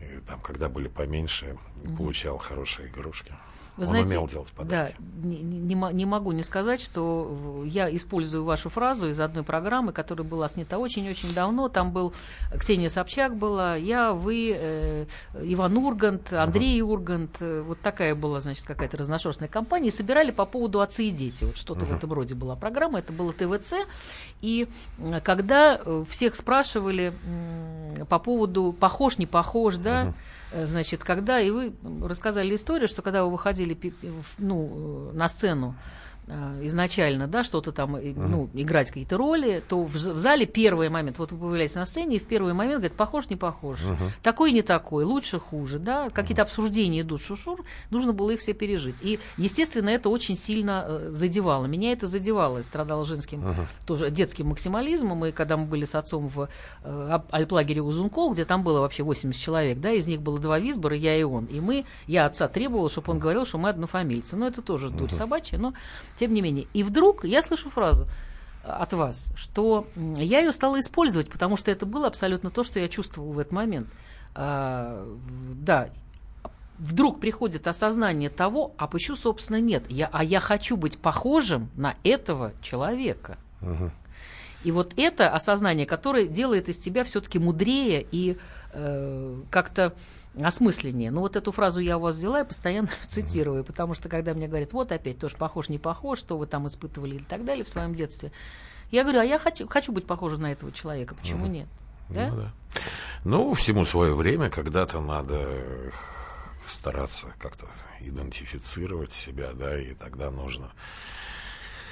э, 0.00 0.20
там, 0.26 0.40
когда 0.40 0.68
были 0.68 0.88
поменьше, 0.88 1.58
получал 1.96 2.38
хорошие 2.38 2.88
игрушки. 2.88 3.34
Вы 3.76 3.82
Он 3.84 3.88
знаете, 3.90 4.08
умел 4.16 4.26
делать 4.28 4.48
подарки. 4.52 4.94
Да, 4.98 5.28
не, 5.28 5.36
не- 5.36 5.58
не 5.58 5.74
мо- 5.74 5.92
не 5.92 6.06
могу 6.06 6.32
не 6.32 6.42
сказать, 6.42 6.80
что 6.80 7.62
я 7.66 7.94
использую 7.94 8.44
вашу 8.44 8.70
фразу 8.70 9.08
из 9.10 9.20
одной 9.20 9.44
программы, 9.44 9.92
которая 9.92 10.26
была 10.26 10.48
снята 10.48 10.78
очень-очень 10.78 11.34
давно. 11.34 11.68
Там 11.68 11.92
был 11.92 12.14
Ксения 12.58 12.88
Собчак 12.88 13.36
была, 13.36 13.76
я, 13.76 14.12
вы, 14.12 14.54
э, 14.58 15.06
Иван 15.42 15.76
Ургант, 15.76 16.32
Андрей 16.32 16.80
Ургант. 16.80 17.36
э, 17.40 17.62
вот 17.66 17.78
такая 17.80 18.14
была, 18.14 18.40
значит, 18.40 18.64
какая-то 18.64 18.96
разношерстная 18.96 19.48
компания. 19.48 19.88
И 19.88 19.90
собирали 19.92 20.30
по 20.30 20.46
поводу 20.46 20.80
«Отцы 20.80 21.04
и 21.04 21.10
дети». 21.10 21.44
Вот 21.44 21.56
что-то 21.58 21.84
в 21.84 21.94
этом 21.94 22.10
роде 22.12 22.34
была 22.34 22.56
программа. 22.56 23.00
Это 23.00 23.12
было 23.12 23.32
ТВЦ. 23.34 23.74
И 24.40 24.68
когда 25.22 25.78
э, 25.84 26.04
всех 26.08 26.34
спрашивали 26.34 27.12
по 28.08 28.18
поводу 28.18 28.74
«похож, 28.78 29.18
не 29.18 29.26
похож», 29.26 29.76
да, 29.76 30.06
Э, 30.06 30.12
Значит, 30.52 31.02
когда 31.02 31.40
и 31.40 31.50
вы 31.50 31.74
рассказали 32.02 32.54
историю, 32.54 32.88
что 32.88 33.02
когда 33.02 33.24
вы 33.24 33.32
выходили 33.32 33.76
ну, 34.38 35.10
э, 35.12 35.16
на 35.16 35.28
сцену 35.28 35.74
э, 35.74 36.05
изначально, 36.28 37.28
да, 37.28 37.44
что-то 37.44 37.70
там, 37.70 37.96
э, 37.96 38.12
ну, 38.14 38.50
играть 38.54 38.88
какие-то 38.88 39.16
роли, 39.16 39.62
то 39.66 39.84
в, 39.84 39.96
зале 39.96 40.46
первый 40.46 40.88
момент, 40.88 41.18
вот 41.18 41.30
вы 41.30 41.38
появляетесь 41.38 41.76
на 41.76 41.86
сцене, 41.86 42.16
и 42.16 42.18
в 42.18 42.24
первый 42.24 42.52
момент 42.52 42.78
говорят, 42.78 42.96
похож, 42.96 43.28
не 43.30 43.36
похож, 43.36 43.78
такой, 44.22 44.50
не 44.52 44.62
такой, 44.62 45.04
лучше, 45.04 45.38
хуже, 45.38 45.78
да, 45.78 46.10
какие-то 46.10 46.42
обсуждения 46.42 47.02
идут, 47.02 47.22
шушур, 47.22 47.64
нужно 47.90 48.12
было 48.12 48.32
их 48.32 48.40
все 48.40 48.54
пережить. 48.54 48.96
И, 49.02 49.20
естественно, 49.36 49.88
это 49.88 50.08
очень 50.08 50.36
сильно 50.36 50.84
э, 50.86 51.08
задевало. 51.12 51.66
Меня 51.66 51.92
это 51.92 52.08
задевало, 52.08 52.58
я 52.58 52.64
страдала 52.64 53.04
женским, 53.04 53.54
тоже 53.86 54.10
детским 54.10 54.48
максимализмом, 54.48 55.26
и 55.26 55.32
когда 55.32 55.56
мы 55.56 55.66
были 55.66 55.84
с 55.84 55.94
отцом 55.94 56.28
в 56.28 56.48
э, 56.82 57.18
альплагере 57.30 57.82
Узункол, 57.82 58.32
где 58.32 58.44
там 58.44 58.64
было 58.64 58.80
вообще 58.80 59.04
80 59.04 59.40
человек, 59.40 59.78
да, 59.78 59.92
из 59.92 60.08
них 60.08 60.20
было 60.22 60.40
два 60.40 60.58
визбора, 60.58 60.96
я 60.96 61.16
и 61.16 61.22
он. 61.22 61.44
И 61.44 61.60
мы, 61.60 61.84
я 62.08 62.26
отца 62.26 62.48
требовала, 62.48 62.90
чтобы 62.90 63.12
он 63.12 63.20
говорил, 63.20 63.46
что 63.46 63.58
мы 63.58 63.68
однофамильцы. 63.68 64.36
Но 64.36 64.48
это 64.48 64.60
тоже 64.60 64.90
дурь 64.90 65.12
собачья, 65.12 65.58
но 65.58 65.72
тем 66.16 66.34
не 66.34 66.40
менее. 66.40 66.66
И 66.72 66.82
вдруг 66.82 67.24
я 67.24 67.42
слышу 67.42 67.70
фразу 67.70 68.06
э, 68.64 68.68
от 68.68 68.92
вас, 68.92 69.32
что 69.36 69.86
я 69.96 70.40
ее 70.40 70.52
стала 70.52 70.80
использовать, 70.80 71.28
потому 71.30 71.56
что 71.56 71.70
это 71.70 71.86
было 71.86 72.06
абсолютно 72.06 72.50
то, 72.50 72.62
что 72.64 72.80
я 72.80 72.88
чувствовала 72.88 73.32
в 73.32 73.38
этот 73.38 73.52
момент. 73.52 73.88
А, 74.34 75.06
да, 75.54 75.88
вдруг 76.78 77.20
приходит 77.20 77.66
осознание 77.66 78.30
того, 78.30 78.74
а 78.76 78.86
почему, 78.86 79.16
собственно, 79.16 79.60
нет? 79.60 79.84
Я, 79.88 80.08
а 80.12 80.22
я 80.22 80.40
хочу 80.40 80.76
быть 80.76 80.98
похожим 80.98 81.70
на 81.74 81.94
этого 82.04 82.52
человека. 82.62 83.38
И 84.64 84.72
вот 84.72 84.94
это 84.96 85.30
осознание, 85.30 85.86
которое 85.86 86.26
делает 86.26 86.68
из 86.68 86.78
тебя 86.78 87.04
все-таки 87.04 87.38
мудрее 87.38 88.04
и 88.10 88.36
э, 88.72 89.40
как-то 89.50 89.94
осмысленнее. 90.40 91.10
Ну, 91.10 91.20
вот 91.20 91.36
эту 91.36 91.52
фразу 91.52 91.80
я 91.80 91.98
у 91.98 92.00
вас 92.00 92.16
взяла 92.16 92.40
и 92.40 92.46
постоянно 92.46 92.88
цитирую, 93.08 93.64
потому 93.64 93.94
что 93.94 94.08
когда 94.08 94.34
мне 94.34 94.48
говорят, 94.48 94.72
вот 94.72 94.92
опять 94.92 95.18
тоже 95.18 95.36
похож, 95.36 95.68
не 95.68 95.78
похож, 95.78 96.18
что 96.18 96.36
вы 96.38 96.46
там 96.46 96.66
испытывали 96.66 97.16
и 97.16 97.20
так 97.20 97.44
далее 97.44 97.64
в 97.64 97.68
своем 97.68 97.94
детстве, 97.94 98.32
я 98.90 99.02
говорю, 99.02 99.20
а 99.20 99.24
я 99.24 99.38
хочу, 99.38 99.66
хочу 99.66 99.92
быть 99.92 100.06
похожа 100.06 100.36
на 100.36 100.52
этого 100.52 100.72
человека, 100.72 101.14
почему 101.14 101.46
нет? 101.46 101.68
Да? 102.08 102.28
Ну, 102.28 102.36
да. 102.36 102.52
Ну, 103.24 103.54
всему 103.54 103.84
свое 103.84 104.14
время, 104.14 104.48
когда-то 104.48 105.00
надо 105.00 105.92
стараться 106.66 107.32
как-то 107.38 107.66
идентифицировать 108.00 109.12
себя, 109.12 109.52
да, 109.52 109.78
и 109.78 109.94
тогда 109.94 110.30
нужно 110.30 110.72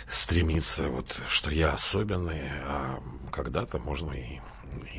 стремиться, 0.09 0.89
вот, 0.89 1.21
что 1.29 1.51
я 1.51 1.73
особенный, 1.73 2.51
а 2.65 3.01
когда-то 3.33 3.79
можно 3.79 4.13
и, 4.13 4.41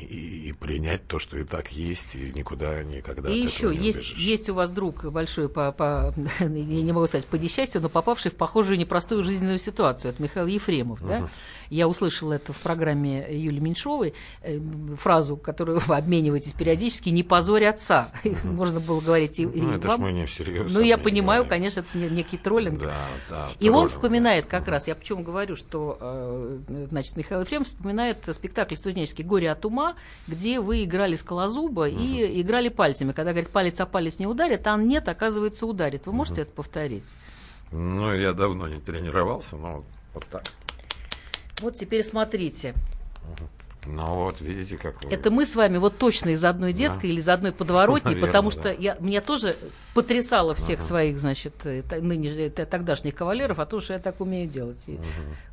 и, 0.00 0.48
и 0.48 0.52
принять 0.52 1.06
то, 1.06 1.18
что 1.18 1.36
и 1.38 1.44
так 1.44 1.72
есть, 1.72 2.14
и 2.14 2.32
никуда 2.34 2.82
никогда 2.82 3.28
И 3.30 3.38
еще 3.40 3.68
не 3.76 3.86
есть, 3.86 3.98
убежишь. 3.98 4.18
есть 4.18 4.48
у 4.48 4.54
вас 4.54 4.70
друг 4.70 5.04
большой, 5.04 5.48
по, 5.48 5.72
по, 5.72 6.14
я 6.40 6.46
не 6.48 6.92
могу 6.92 7.06
сказать 7.06 7.26
по 7.26 7.36
несчастью, 7.36 7.80
но 7.80 7.88
попавший 7.88 8.30
в 8.30 8.36
похожую 8.36 8.78
непростую 8.78 9.22
жизненную 9.24 9.58
ситуацию. 9.58 10.12
Это 10.12 10.22
Михаил 10.22 10.46
Ефремов. 10.46 11.00
Да? 11.06 11.28
Я 11.68 11.88
услышала 11.88 12.34
это 12.34 12.52
в 12.52 12.58
программе 12.60 13.26
Юлии 13.28 13.58
Меньшовой, 13.58 14.14
э, 14.42 14.60
фразу, 14.96 15.36
которую 15.36 15.80
вы 15.80 15.96
обмениваетесь 15.96 16.52
периодически, 16.52 17.08
«не 17.08 17.24
позорь 17.24 17.64
отца». 17.64 18.12
Можно 18.44 18.78
было 18.78 19.00
говорить 19.00 19.40
и, 19.40 19.42
и 19.42 19.60
Ну, 19.62 19.72
это 19.72 19.88
ж 19.88 19.90
вам. 19.92 20.02
мы 20.02 20.12
не 20.12 20.26
всерьез 20.26 20.72
Ну, 20.72 20.80
я 20.80 20.96
понимаю, 20.96 21.44
конечно, 21.44 21.80
это 21.80 21.98
не- 21.98 22.08
некий 22.08 22.36
троллинг. 22.36 22.80
Да, 22.80 22.94
да. 23.28 23.48
И 23.58 23.68
он 23.68 23.88
вспоминает 23.88 24.46
как 24.46 24.68
раз, 24.68 24.86
я 24.86 24.94
почему 24.94 25.22
говорю, 25.24 25.56
что 25.56 25.98
э, 26.00 26.58
значит, 26.90 27.16
Михаил 27.16 27.40
Ефремов 27.40 27.66
вспоминает 27.66 28.18
спектакль 28.32 28.76
студенческий 28.76 29.24
«Горе 29.24 29.50
от 29.50 29.64
ума», 29.66 29.94
где 30.26 30.60
вы 30.60 30.84
играли 30.84 31.16
скалозуба 31.16 31.88
и 31.88 32.40
играли 32.40 32.68
пальцами. 32.68 33.12
Когда 33.12 33.32
говорит, 33.32 33.50
палец 33.50 33.80
о 33.80 33.86
палец 33.86 34.18
не 34.18 34.26
ударит, 34.26 34.66
а 34.66 34.76
нет, 34.76 35.08
оказывается, 35.08 35.66
ударит. 35.66 36.06
Вы 36.06 36.12
можете 36.12 36.42
это 36.42 36.52
повторить? 36.52 37.04
Ну, 37.72 38.14
я 38.14 38.32
давно 38.32 38.68
не 38.68 38.80
тренировался, 38.80 39.56
но 39.56 39.84
вот 40.14 40.24
так. 40.26 40.42
Вот 41.60 41.74
теперь 41.74 42.02
смотрите. 42.04 42.74
Ну, 43.86 44.14
вот, 44.16 44.40
видите, 44.40 44.76
как 44.78 45.02
вы... 45.04 45.10
Это 45.12 45.30
мы 45.30 45.46
с 45.46 45.54
вами 45.54 45.78
вот 45.78 45.96
точно 45.96 46.30
из 46.30 46.42
одной 46.44 46.72
детской 46.72 47.06
или 47.08 47.20
из 47.20 47.28
одной 47.28 47.52
подворотни, 47.52 48.08
Наверное, 48.08 48.26
потому 48.26 48.50
да. 48.50 48.56
что 48.56 48.72
я, 48.72 48.96
меня 48.98 49.20
тоже 49.20 49.56
потрясало 49.94 50.54
всех 50.56 50.82
своих, 50.82 51.18
значит, 51.18 51.54
э, 51.64 51.82
та- 51.88 51.98
нынеш- 51.98 52.36
э, 52.56 52.66
тогдашних 52.66 53.14
кавалеров, 53.14 53.60
а 53.60 53.66
то, 53.66 53.80
что 53.80 53.92
я 53.92 54.00
так 54.00 54.20
умею 54.20 54.48
делать. 54.48 54.82
И 54.88 54.98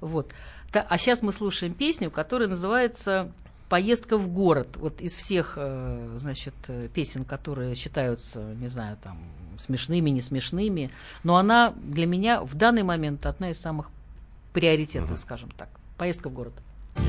Вот. 0.02 0.32
Та- 0.72 0.86
а 0.90 0.98
сейчас 0.98 1.22
мы 1.22 1.32
слушаем 1.32 1.76
песню, 1.76 2.10
которая 2.10 2.48
называется 2.50 3.32
«Поездка 3.74 4.20
в 4.20 4.30
город». 4.30 4.68
Вот 4.76 5.02
из 5.02 5.16
всех, 5.16 5.54
э, 5.56 6.16
значит, 6.18 6.54
э, 6.68 6.90
песен, 6.94 7.26
которые 7.26 7.74
считаются, 7.74 8.54
не 8.62 8.68
знаю, 8.68 8.98
там, 9.02 9.18
смешными, 9.58 10.12
не 10.12 10.22
смешными, 10.22 10.92
но 11.24 11.38
она 11.38 11.74
для 11.82 12.06
меня 12.06 12.44
в 12.44 12.54
данный 12.54 12.84
момент 12.84 13.26
одна 13.26 13.50
из 13.50 13.60
самых 13.60 13.90
приоритетных, 14.54 15.18
скажем 15.18 15.50
так. 15.58 15.70
Поездка 15.98 16.30
в 16.30 16.34
город. 16.34 16.54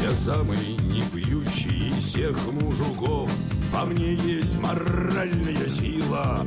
Я 0.03 0.11
самый 0.13 0.57
не 0.85 1.03
пьющий 1.13 1.91
из 1.91 1.97
всех 1.97 2.51
мужиков 2.51 3.31
Во 3.71 3.85
мне 3.85 4.15
есть 4.15 4.59
моральная 4.59 5.69
сила 5.69 6.43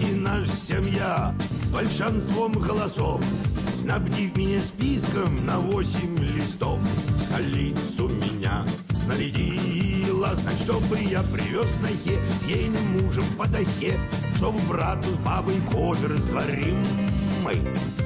И 0.00 0.12
наша 0.16 0.50
семья 0.50 1.32
большинством 1.72 2.50
голосов 2.54 3.24
Снабдив 3.72 4.36
меня 4.36 4.58
списком 4.58 5.46
на 5.46 5.60
восемь 5.60 6.18
листов 6.18 6.80
В 6.80 7.20
столицу 7.20 8.08
меня 8.08 8.64
снарядила. 9.10 10.34
Знать, 10.36 10.60
чтобы 10.62 10.98
я 10.98 11.22
привез 11.22 11.68
на 11.80 11.88
хе 11.88 12.20
С 12.40 12.46
ейным 12.46 13.02
мужем 13.02 13.24
по 13.36 13.46
дахе 13.46 13.98
Чтобы 14.36 14.58
брату 14.68 15.08
с 15.08 15.18
бабой 15.18 15.56
кофе 15.72 16.06
растворимый 16.06 17.60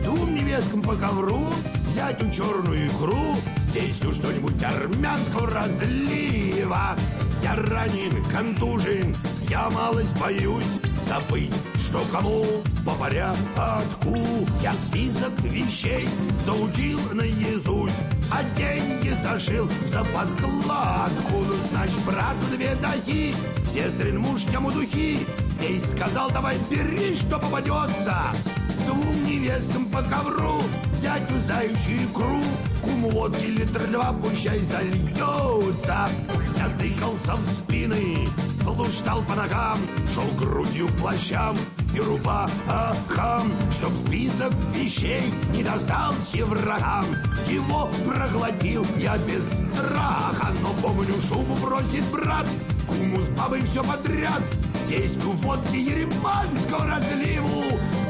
Двум 0.05 0.35
невесткам 0.35 0.83
по 0.83 0.95
ковру 0.95 1.47
Взять 1.87 2.23
у 2.23 2.31
черную 2.31 2.87
икру 2.87 3.37
Действую 3.75 4.14
что-нибудь 4.14 4.62
армянского 4.62 5.51
разлива 5.51 6.97
Я 7.45 7.57
ранен, 7.57 8.25
контужен, 8.33 9.15
я 9.51 9.69
малость 9.69 10.19
боюсь 10.19 10.81
Забыть, 11.07 11.55
что 11.77 12.01
кому 12.11 12.43
по 12.87 12.93
порядку. 12.93 14.17
Я 14.63 14.73
список 14.73 15.39
вещей 15.43 16.09
заучил 16.47 16.99
наизусть 17.13 17.95
А 18.33 18.43
деньги 18.57 19.11
зашил 19.23 19.69
за 19.89 19.99
подкладку. 20.05 21.45
Ну, 21.47 21.55
значит, 21.71 22.03
брату 22.07 22.57
две 22.57 22.75
дахи 22.77 23.35
Сестрин 23.69 24.21
муж 24.21 24.41
ему 24.51 24.71
духи 24.71 25.19
Здесь 25.59 25.91
сказал, 25.91 26.31
давай 26.31 26.57
бери, 26.71 27.15
что 27.15 27.39
попадется 27.39 28.33
Двум 28.87 29.25
невесткам 29.25 29.87
по 29.87 30.03
ковру. 30.03 30.62
Взять 30.92 31.29
заячью 31.47 32.05
икру 32.05 32.40
Куму 32.83 33.11
водки 33.11 33.47
литр 33.47 33.87
два, 33.88 34.12
пущай 34.12 34.61
зальется. 34.61 36.09
Я 36.57 36.68
тыкался 36.79 37.35
в 37.35 37.44
спины 37.44 38.27
Блуждал 38.64 39.23
по 39.23 39.35
ногам 39.35 39.79
Шел 40.12 40.25
грудью 40.38 40.88
плащам 41.01 41.57
и 41.94 42.01
рубахам 42.01 43.53
Чтоб 43.70 43.92
список 44.07 44.53
вещей 44.75 45.23
не 45.53 45.62
достался 45.62 46.44
врагам. 46.44 47.05
Его 47.49 47.90
проглотил 48.07 48.85
я 48.97 49.16
без 49.18 49.44
страха 49.47 50.49
Но 50.62 50.70
помню, 50.83 51.14
шубу 51.29 51.55
бросит 51.62 52.05
брат 52.11 52.47
Куму 52.87 53.23
с 53.23 53.29
бабой 53.31 53.62
все 53.62 53.83
подряд. 53.83 54.42
Здесь 54.87 55.16
у 55.25 55.31
водки 55.47 55.77
ереманского 55.77 56.87
разливу 56.87 57.64
Двум 57.64 58.04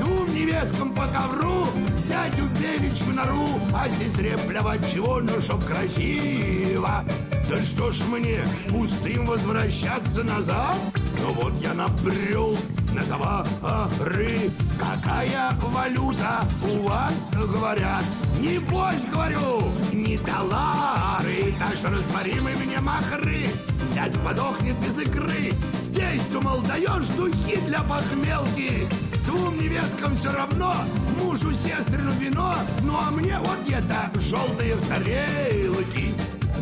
невесткам 0.54 0.94
по 0.94 1.06
ковру 1.08 1.66
Взять 1.96 2.38
у 2.40 2.46
беличку 2.46 3.10
нору 3.10 3.46
А 3.74 3.88
сестре 3.88 4.36
плевать 4.46 4.80
чего, 4.92 5.20
но 5.20 5.40
чтоб 5.40 5.64
красиво. 5.64 7.04
Да 7.48 7.62
что 7.62 7.92
ж 7.92 8.00
мне 8.10 8.38
пустым 8.68 9.26
возвращаться 9.26 10.22
назад? 10.24 10.78
Ну 11.20 11.32
вот 11.32 11.52
я 11.60 11.74
набрел 11.74 12.56
на 12.92 13.02
товары. 13.04 14.50
Какая 14.78 15.52
валюта 15.62 16.44
у 16.62 16.88
вас, 16.88 17.30
говорят? 17.32 18.04
Небось, 18.38 19.04
говорю, 19.12 19.72
не 19.92 20.16
доллары. 20.18 21.54
Так 21.58 21.76
что 21.76 21.90
растворимы 21.90 22.50
мне 22.64 22.80
махры. 22.80 23.46
Взять 23.82 24.18
подохнет 24.20 24.76
без 24.78 24.98
икры 24.98 25.52
Здесь, 25.94 26.22
мол, 26.42 26.60
даешь 26.62 27.06
духи 27.16 27.56
для 27.66 27.80
похмелки. 27.84 28.88
Двум 29.26 29.56
невесткам 29.60 30.16
все 30.16 30.32
равно 30.32 30.74
Мужу 31.22 31.52
сестрину 31.52 32.10
вино. 32.18 32.56
Ну 32.82 32.94
а 32.98 33.12
мне 33.12 33.38
вот 33.38 33.58
это 33.68 34.10
желтые 34.20 34.74
тарелки 34.88 36.12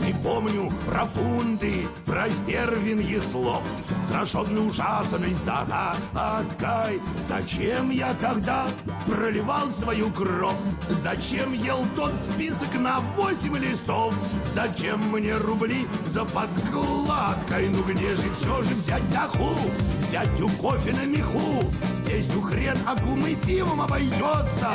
не 0.03 0.13
помню 0.15 0.73
про 0.87 1.07
фунты, 1.07 1.87
про 2.05 2.29
стервиньи 2.31 3.21
слов 3.21 3.63
Страшенный 4.05 4.67
ужасный 4.67 5.35
загадкой 5.35 7.01
Зачем 7.27 7.91
я 7.91 8.15
тогда 8.15 8.67
проливал 9.07 9.71
свою 9.71 10.11
кровь? 10.11 10.57
Зачем 10.91 11.53
ел 11.53 11.87
тот 11.97 12.13
список 12.31 12.75
на 12.75 13.01
восемь 13.17 13.57
листов? 13.57 14.15
Зачем 14.55 15.01
мне 15.11 15.37
рубли 15.37 15.87
за 16.07 16.25
подкладкой? 16.25 17.69
Ну 17.69 17.83
где 17.85 18.15
же 18.15 18.31
все 18.39 18.63
же 18.63 18.75
взять 18.75 19.09
даху? 19.13 19.55
Взять 20.01 20.41
у 20.41 20.49
кофе 20.61 20.93
на 20.93 21.07
меху? 21.07 21.65
Здесь 22.05 22.35
у 22.35 22.41
хрен 22.41 22.77
акумы 22.87 23.37
пивом 23.47 23.81
обойдется 23.81 24.71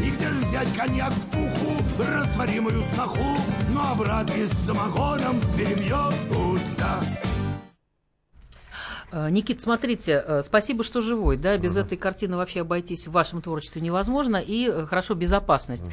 И 0.00 0.10
где 0.10 0.28
же 0.28 0.38
взять 0.38 0.72
коньяк 0.74 1.12
в 1.12 1.20
пуху? 1.30 1.73
Растворимую 1.98 2.82
сноху 2.82 3.18
а 3.76 3.94
брат 3.94 4.26
без 4.34 4.50
самогоном 4.66 5.40
перебьется 5.56 6.34
Э, 9.14 9.30
Никит, 9.30 9.60
смотрите, 9.60 10.24
э, 10.26 10.42
спасибо, 10.42 10.82
что 10.82 11.00
живой, 11.00 11.36
да, 11.36 11.56
без 11.56 11.76
этой 11.76 11.96
картины 11.96 12.36
вообще 12.36 12.62
обойтись 12.62 13.06
в 13.06 13.12
вашем 13.12 13.42
творчестве 13.42 13.80
невозможно, 13.80 14.38
и 14.38 14.68
э, 14.68 14.86
хорошо, 14.86 15.14
безопасность. 15.14 15.84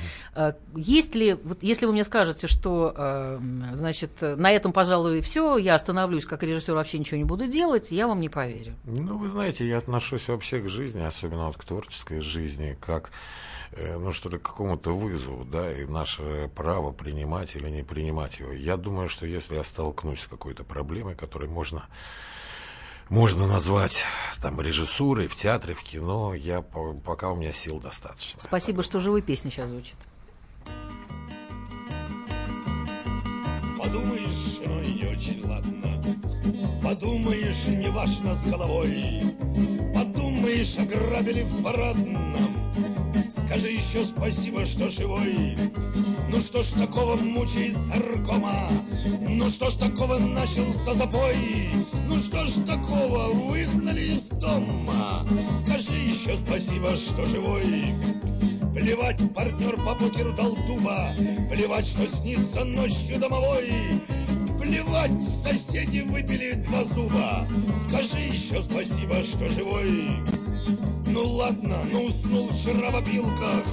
Есть 0.75 1.13
ли, 1.13 1.33
вот 1.43 1.61
если 1.61 1.85
вы 1.85 1.91
мне 1.91 2.03
скажете, 2.03 2.47
что, 2.47 3.39
значит, 3.73 4.09
на 4.21 4.51
этом, 4.51 4.73
пожалуй, 4.73 5.21
все, 5.21 5.57
я 5.57 5.75
остановлюсь 5.75 6.25
как 6.25 6.41
режиссер, 6.41 6.73
вообще 6.73 6.97
ничего 6.97 7.17
не 7.17 7.23
буду 7.23 7.47
делать, 7.47 7.91
я 7.91 8.07
вам 8.07 8.21
не 8.21 8.29
поверю. 8.29 8.73
Ну, 8.85 9.17
вы 9.17 9.29
знаете, 9.29 9.67
я 9.67 9.77
отношусь 9.77 10.27
вообще 10.27 10.59
к 10.59 10.69
жизни, 10.69 11.01
особенно 11.01 11.47
вот 11.47 11.57
к 11.57 11.63
творческой 11.63 12.21
жизни, 12.21 12.77
как 12.79 13.11
ну, 13.77 14.11
что 14.11 14.29
ли, 14.29 14.37
к 14.37 14.43
какому-то 14.43 14.91
вызову, 14.91 15.43
да, 15.45 15.71
и 15.71 15.85
наше 15.85 16.49
право 16.55 16.91
принимать 16.91 17.55
или 17.55 17.69
не 17.69 17.83
принимать 17.83 18.39
его. 18.39 18.51
Я 18.51 18.77
думаю, 18.77 19.07
что 19.07 19.25
если 19.25 19.55
я 19.55 19.63
столкнусь 19.63 20.21
с 20.21 20.27
какой-то 20.27 20.63
проблемой, 20.63 21.15
которой 21.15 21.47
можно 21.47 21.87
можно 23.11 23.45
назвать 23.45 24.05
там 24.41 24.61
режиссурой 24.61 25.27
в 25.27 25.35
театре, 25.35 25.73
в 25.73 25.83
кино. 25.83 26.33
Я 26.33 26.61
пока 26.61 27.29
у 27.29 27.35
меня 27.35 27.51
сил 27.51 27.79
достаточно. 27.79 28.41
Спасибо, 28.41 28.83
что 28.83 29.01
живой 29.01 29.21
песня 29.21 29.51
сейчас 29.51 29.71
звучит. 29.71 29.97
Подумаешь, 33.77 34.61
и 34.61 35.05
очень 35.05 35.45
ладно. 35.45 35.90
Подумаешь, 36.83 37.67
не 37.67 37.89
важно 37.89 38.33
с 38.33 38.45
головой. 38.45 39.21
Подумаешь, 39.93 40.77
ограбили 40.77 41.43
в 41.43 41.63
парадном. 41.63 42.35
Скажи 43.29 43.69
еще 43.69 44.03
спасибо, 44.05 44.65
что 44.65 44.89
живой. 44.89 45.55
Ну 46.29 46.39
что 46.39 46.63
ж 46.63 46.71
такого 46.71 47.15
мучает 47.17 47.75
царкома? 47.77 48.67
Ну 49.27 49.49
что 49.49 49.69
ж 49.69 49.75
такого 49.75 50.17
начался 50.17 50.93
запой? 50.93 51.35
Ну 52.07 52.17
что 52.17 52.45
ж 52.45 52.51
такого 52.65 53.27
выгнали 53.33 54.01
из 54.01 54.29
дома? 54.29 55.25
Скажи 55.53 55.93
еще 55.93 56.37
спасибо, 56.37 56.95
что 56.95 57.25
живой. 57.25 57.93
Плевать, 58.73 59.19
партнер 59.33 59.75
по 59.83 59.95
покеру 59.95 60.31
дал 60.31 60.55
дуба 60.65 61.09
Плевать, 61.49 61.85
что 61.85 62.07
снится 62.07 62.63
ночью 62.63 63.19
домовой 63.19 63.69
Плевать, 64.71 65.27
соседи 65.27 65.99
выпили 65.99 66.53
два 66.53 66.85
зуба. 66.85 67.45
Скажи 67.75 68.19
еще 68.19 68.61
спасибо, 68.61 69.21
что 69.21 69.49
живой. 69.49 70.23
Ну 71.07 71.25
ладно, 71.25 71.75
ну 71.91 72.05
уснул 72.05 72.47
вчера 72.47 72.89
в 72.89 72.95
опилках. 72.95 73.65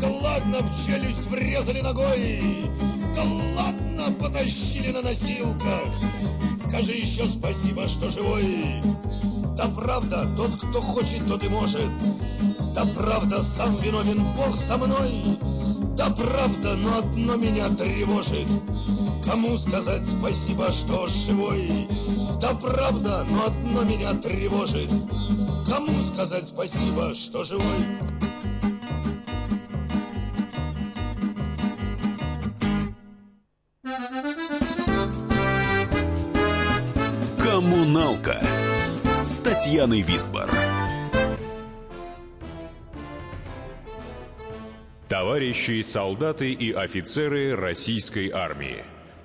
Да 0.00 0.08
ладно, 0.08 0.58
в 0.62 0.86
челюсть 0.86 1.28
врезали 1.30 1.80
ногой. 1.80 2.44
Да 3.16 3.24
ладно, 3.56 4.14
потащили 4.20 4.92
на 4.92 5.02
носилках. 5.02 5.88
Скажи 6.60 6.92
еще 6.92 7.26
спасибо, 7.26 7.88
что 7.88 8.08
живой. 8.08 8.80
Да 9.56 9.66
правда, 9.74 10.32
тот, 10.36 10.58
кто 10.58 10.80
хочет, 10.80 11.26
тот 11.26 11.42
и 11.42 11.48
может. 11.48 11.90
Да 12.72 12.84
правда, 12.96 13.42
сам 13.42 13.76
виновен 13.80 14.22
Бог 14.36 14.54
со 14.54 14.76
мной. 14.76 15.24
Да 15.96 16.08
правда, 16.10 16.76
но 16.76 16.98
одно 16.98 17.34
меня 17.34 17.68
тревожит 17.70 18.48
Кому 19.26 19.56
сказать 19.56 20.06
спасибо, 20.06 20.70
что 20.70 21.08
живой? 21.08 21.68
Да 22.40 22.54
правда, 22.54 23.26
но 23.28 23.46
одно 23.46 23.82
меня 23.82 24.12
тревожит 24.14 24.88
Кому 25.68 26.00
сказать 26.00 26.46
спасибо, 26.46 27.12
что 27.12 27.42
живой? 27.42 27.64
Коммуналка 37.42 38.40
с 39.24 39.38
Татьяной 39.38 40.02
Висбор. 40.02 40.48
Товарищи 45.08 45.82
солдаты 45.82 46.52
и 46.52 46.72
офицеры 46.72 47.56
российской 47.56 48.30
армии. 48.30 48.95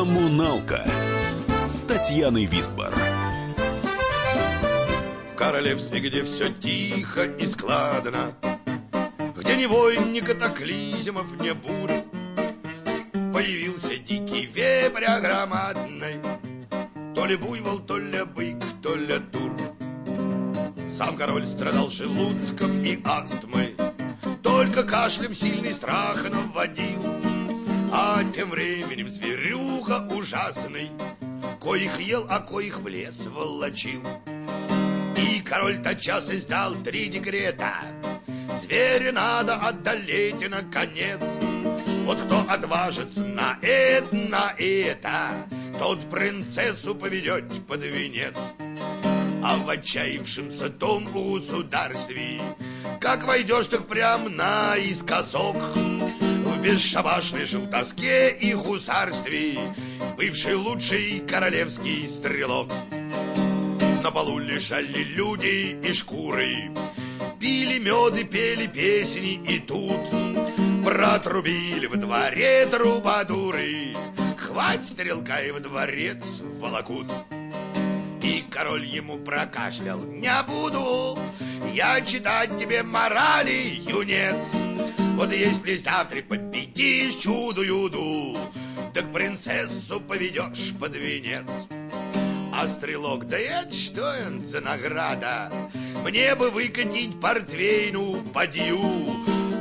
«Коммуналка» 0.00 0.82
с 1.68 1.82
Татьяной 1.82 2.46
Висбор. 2.46 2.90
В 5.30 5.36
королевстве, 5.36 6.00
где 6.00 6.24
все 6.24 6.48
тихо 6.48 7.24
и 7.24 7.44
складно, 7.44 8.32
Где 9.36 9.56
ни 9.56 9.66
войн, 9.66 10.10
ни 10.10 10.20
катаклизмов, 10.20 11.38
ни 11.42 11.50
бурь, 11.50 12.00
Появился 13.30 13.98
дикий 13.98 14.46
вепрь 14.46 15.04
громадный, 15.20 16.16
То 17.14 17.26
ли 17.26 17.36
буйвол, 17.36 17.80
то 17.80 17.98
ли 17.98 18.24
бык, 18.24 18.56
то 18.82 18.96
ли 18.96 19.18
тур. 19.30 19.52
Сам 20.90 21.14
король 21.14 21.44
страдал 21.44 21.88
желудком 21.88 22.82
и 22.82 22.98
астмой, 23.04 23.76
Только 24.42 24.82
кашлем 24.82 25.34
сильный 25.34 25.74
страх 25.74 26.24
наводил. 26.24 27.19
А 27.92 28.22
тем 28.32 28.50
временем 28.50 29.08
зверюга 29.08 30.06
ужасный, 30.10 30.90
Коих 31.60 32.00
ел, 32.00 32.26
а 32.30 32.40
коих 32.40 32.80
в 32.80 32.88
лес 32.88 33.26
волочил. 33.26 34.02
И 35.16 35.40
король 35.40 35.78
тотчас 35.78 36.30
издал 36.30 36.74
три 36.76 37.08
декрета. 37.08 37.74
Зверя 38.52 39.12
надо 39.12 39.56
одолеть 39.56 40.48
наконец. 40.48 41.20
Вот 42.04 42.20
кто 42.22 42.40
отважится 42.48 43.24
на 43.24 43.58
это, 43.60 44.14
на 44.14 44.54
это, 44.58 45.30
Тот 45.78 46.00
принцессу 46.08 46.94
поведет 46.94 47.66
под 47.66 47.82
венец. 47.82 48.36
А 49.42 49.56
в 49.56 49.68
отчаявшемся 49.68 50.68
том 50.70 51.04
государстве 51.06 52.40
Как 53.00 53.24
войдешь, 53.24 53.68
так 53.68 53.86
прям 53.86 54.36
наискосок 54.36 55.56
В 56.60 56.62
бесшабашной 56.62 57.46
желтоске 57.46 58.32
и 58.32 58.52
гусарстве 58.52 59.58
Бывший 60.18 60.56
лучший 60.56 61.20
королевский 61.20 62.06
стрелок. 62.06 62.70
На 64.04 64.10
полу 64.10 64.38
лежали 64.38 65.02
люди 65.02 65.78
и 65.82 65.92
шкуры 65.94 66.70
Пили 67.40 67.78
меды, 67.78 68.24
пели 68.24 68.66
песни 68.66 69.40
и 69.48 69.58
тут 69.58 70.02
Протрубили 70.84 71.86
в 71.86 71.96
дворе 71.96 72.66
трубадуры. 72.66 73.94
Хвать 74.36 74.86
стрелка 74.86 75.40
и 75.40 75.52
в 75.52 75.60
дворец 75.60 76.42
волокут. 76.60 77.06
И 78.22 78.44
король 78.50 78.84
ему 78.84 79.16
прокашлял 79.16 80.00
Не 80.00 80.42
буду 80.46 81.18
я 81.72 82.00
читать 82.02 82.58
тебе 82.58 82.82
морали, 82.82 83.78
юнец 83.88 84.52
Вот 85.16 85.32
если 85.32 85.76
завтра 85.76 86.22
победишь 86.22 87.16
чуду-юду 87.16 88.38
Так 88.94 89.12
принцессу 89.12 90.00
поведешь 90.00 90.74
под 90.78 90.96
венец 90.96 91.66
а 92.60 92.68
стрелок, 92.68 93.26
да 93.26 93.38
это 93.38 93.74
что 93.74 94.12
это 94.12 94.38
за 94.40 94.60
награда? 94.60 95.50
Мне 96.04 96.34
бы 96.34 96.50
выкатить 96.50 97.18
портвейну 97.18 98.22
подью, 98.34 99.16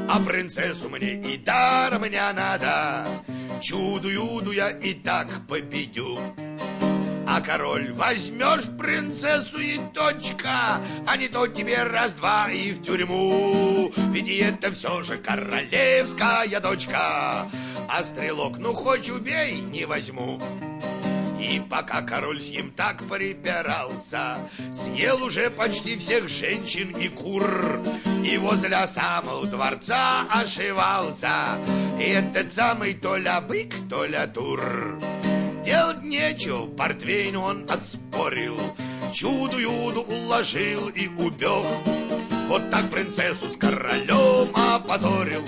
А 0.09 0.19
принцессу 0.19 0.89
мне 0.89 1.13
и 1.13 1.37
даром 1.37 2.03
не 2.03 2.33
надо. 2.33 3.07
Чуду-юду 3.61 4.51
я 4.51 4.71
и 4.71 4.93
так 4.93 5.29
победю. 5.47 6.19
А 7.31 7.41
король, 7.41 7.91
возьмешь 7.93 8.65
принцессу 8.75 9.59
и 9.59 9.79
точка, 9.93 10.81
А 11.05 11.15
не 11.15 11.27
то 11.27 11.45
тебе 11.45 11.83
раз-два 11.83 12.49
и 12.49 12.71
в 12.71 12.81
тюрьму. 12.81 13.91
Ведь 14.11 14.39
это 14.39 14.71
все 14.71 15.03
же 15.03 15.17
королевская 15.17 16.59
дочка. 16.59 17.47
А 17.87 18.03
стрелок, 18.03 18.57
ну 18.57 18.73
хоть 18.73 19.11
убей, 19.11 19.61
не 19.61 19.85
возьму. 19.85 20.41
И 21.39 21.61
пока 21.69 22.01
король 22.01 22.41
с 22.41 22.49
ним 22.49 22.71
так 22.71 23.03
припирался, 23.03 24.39
Съел 24.71 25.23
уже 25.23 25.51
почти 25.51 25.97
всех 25.97 26.27
женщин 26.29 26.89
и 26.97 27.09
кур, 27.09 27.79
И 28.25 28.39
возле 28.39 28.87
самого 28.87 29.45
дворца 29.45 30.25
ошивался 30.31 31.31
Этот 31.99 32.51
самый 32.51 32.95
то 32.95 33.17
ля 33.17 33.39
бык, 33.39 33.75
то 33.87 34.05
ля 34.05 34.25
тур. 34.25 34.99
Делать 35.69 36.01
нечего, 36.01 36.65
портвейн 36.65 37.35
он 37.35 37.67
отспорил, 37.69 38.57
Чуду-юду 39.13 40.01
уложил 40.01 40.89
и 40.89 41.07
убег. 41.09 41.63
Вот 42.47 42.71
так 42.71 42.89
принцессу 42.89 43.47
с 43.47 43.55
королем 43.55 44.49
опозорил 44.55 45.43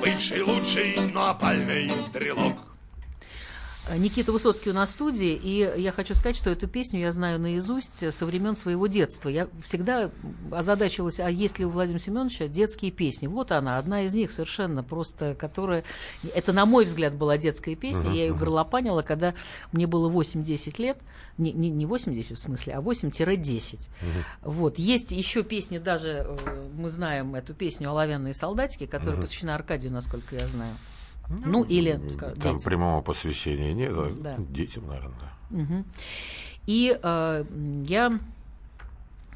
Бывший 0.00 0.42
лучший, 0.42 0.94
но 1.12 1.30
опальный 1.30 1.90
стрелок. 1.90 2.73
Никита 3.92 4.32
Высоцкий 4.32 4.70
у 4.70 4.72
нас 4.72 4.90
в 4.90 4.92
студии, 4.92 5.32
и 5.34 5.80
я 5.80 5.92
хочу 5.92 6.14
сказать, 6.14 6.36
что 6.36 6.48
эту 6.48 6.66
песню 6.66 7.00
я 7.00 7.12
знаю 7.12 7.38
наизусть 7.38 8.14
со 8.14 8.26
времен 8.26 8.56
своего 8.56 8.86
детства. 8.86 9.28
Я 9.28 9.48
всегда 9.62 10.10
озадачилась, 10.50 11.20
а 11.20 11.30
есть 11.30 11.58
ли 11.58 11.66
у 11.66 11.70
Владимира 11.70 11.98
Семеновича 11.98 12.48
детские 12.48 12.90
песни? 12.90 13.26
Вот 13.26 13.52
она, 13.52 13.76
одна 13.76 14.02
из 14.02 14.14
них 14.14 14.32
совершенно 14.32 14.82
просто, 14.82 15.34
которая... 15.34 15.84
Это, 16.34 16.54
на 16.54 16.64
мой 16.64 16.86
взгляд, 16.86 17.14
была 17.14 17.36
детская 17.36 17.74
песня, 17.76 18.10
uh-huh, 18.10 18.16
я 18.16 18.24
ее 18.24 18.32
uh-huh. 18.32 18.38
горлопанила, 18.38 19.02
когда 19.02 19.34
мне 19.72 19.86
было 19.86 20.10
8-10 20.10 20.80
лет, 20.80 20.98
не, 21.36 21.52
не, 21.52 21.68
не 21.68 21.84
80 21.84 22.38
в 22.38 22.40
смысле, 22.40 22.74
а 22.74 22.80
8-10. 22.80 23.12
Uh-huh. 23.12 23.88
Вот. 24.42 24.78
Есть 24.78 25.10
еще 25.10 25.42
песни, 25.42 25.76
даже 25.76 26.38
мы 26.74 26.88
знаем 26.88 27.34
эту 27.34 27.52
песню 27.52 27.90
«Оловянные 27.90 28.32
солдатики», 28.32 28.86
которая 28.86 29.16
uh-huh. 29.16 29.20
посвящена 29.20 29.54
Аркадию, 29.54 29.92
насколько 29.92 30.36
я 30.36 30.48
знаю. 30.48 30.74
Ну, 31.28 31.64
или 31.64 32.00
скажем, 32.10 32.38
там 32.38 32.56
детям. 32.56 32.70
прямого 32.70 33.02
посвящения 33.02 33.72
нет, 33.72 33.92
а 33.94 34.10
да. 34.16 34.36
детям, 34.38 34.86
наверное, 34.86 35.18
да. 35.20 35.56
Угу. 35.56 35.84
И 36.66 36.98
э, 37.02 37.44
я 37.86 38.18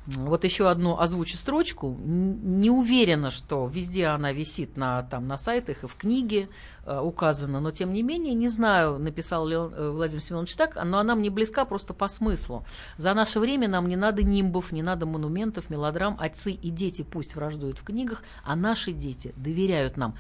вот 0.09 0.45
еще 0.45 0.70
одну 0.70 0.99
озвучу 0.99 1.36
строчку. 1.36 1.95
Не 2.01 2.70
уверена, 2.70 3.30
что 3.30 3.66
везде 3.66 4.07
она 4.07 4.32
висит 4.32 4.76
на, 4.76 5.03
там, 5.03 5.26
на 5.28 5.36
сайтах 5.36 5.84
и 5.84 5.86
в 5.86 5.97
книге 5.97 6.49
э, 6.86 6.99
указана, 6.99 7.61
но 7.61 7.70
тем 7.72 7.93
не 7.93 8.03
менее, 8.03 8.32
не 8.32 8.49
знаю, 8.49 8.99
написал 8.99 9.47
ли 9.47 9.57
он, 9.57 9.74
э, 9.74 9.91
Владимир 9.91 10.22
Семенович 10.22 10.55
так, 10.55 10.82
но 10.82 10.99
она 10.99 11.14
мне 11.14 11.28
близка 11.28 11.66
просто 11.66 11.93
по 11.93 12.09
смыслу. 12.09 12.64
За 12.97 13.12
наше 13.12 13.39
время 13.39 13.68
нам 13.68 13.86
не 13.86 13.97
надо 13.97 14.22
нимбов, 14.22 14.72
не 14.72 14.82
надо 14.82 15.05
монументов, 15.05 15.68
мелодрам. 15.68 16.16
Отцы 16.18 16.53
и 16.53 16.70
дети 16.70 17.03
пусть 17.03 17.34
враждуют 17.34 17.78
в 17.78 17.84
книгах, 17.84 18.22
а 18.45 18.57
наши 18.57 18.93
дети 18.93 19.34
доверяют 19.36 19.99
нам. 19.99 20.14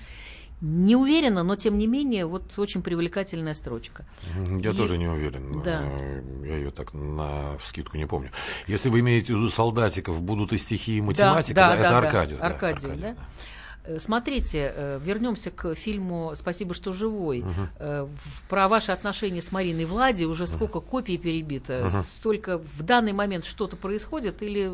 Не 0.60 0.96
уверена, 0.96 1.44
но 1.44 1.54
тем 1.54 1.78
не 1.78 1.86
менее, 1.86 2.26
вот 2.26 2.58
очень 2.58 2.82
привлекательная 2.82 3.54
строчка. 3.54 4.04
Я 4.60 4.70
и... 4.70 4.76
тоже 4.76 4.98
не 4.98 5.06
уверен. 5.06 5.62
Да. 5.62 5.82
Я 6.44 6.56
ее 6.56 6.70
так 6.72 6.94
на 6.94 7.56
скидку 7.60 7.96
не 7.96 8.06
помню. 8.06 8.30
Если 8.66 8.88
вы 8.88 9.00
имеете 9.00 9.34
в 9.34 9.36
виду 9.36 9.50
солдатиков, 9.50 10.20
будут 10.20 10.52
и 10.52 10.58
стихи, 10.58 10.98
и 10.98 11.00
математика, 11.00 11.54
да, 11.54 11.68
да, 11.68 11.74
да, 11.74 11.80
это 11.80 11.90
да, 11.90 11.98
Аркадию. 11.98 12.38
Да, 12.38 12.46
Аркадию, 12.46 12.96
да? 12.96 13.14
да? 13.14 13.16
Смотрите, 14.00 14.72
э, 14.74 15.00
вернемся 15.02 15.50
к 15.50 15.74
фильму 15.74 16.32
«Спасибо, 16.34 16.74
что 16.74 16.92
живой». 16.92 17.40
Угу. 17.40 18.10
Про 18.48 18.68
ваши 18.68 18.92
отношения 18.92 19.40
с 19.40 19.50
Мариной 19.50 19.86
Влади 19.86 20.24
уже 20.24 20.46
сколько 20.46 20.80
копий 20.80 21.16
перебито, 21.16 21.86
угу. 21.86 22.02
столько 22.02 22.58
в 22.58 22.82
данный 22.82 23.12
момент 23.12 23.44
что-то 23.46 23.76
происходит 23.76 24.42
или 24.42 24.70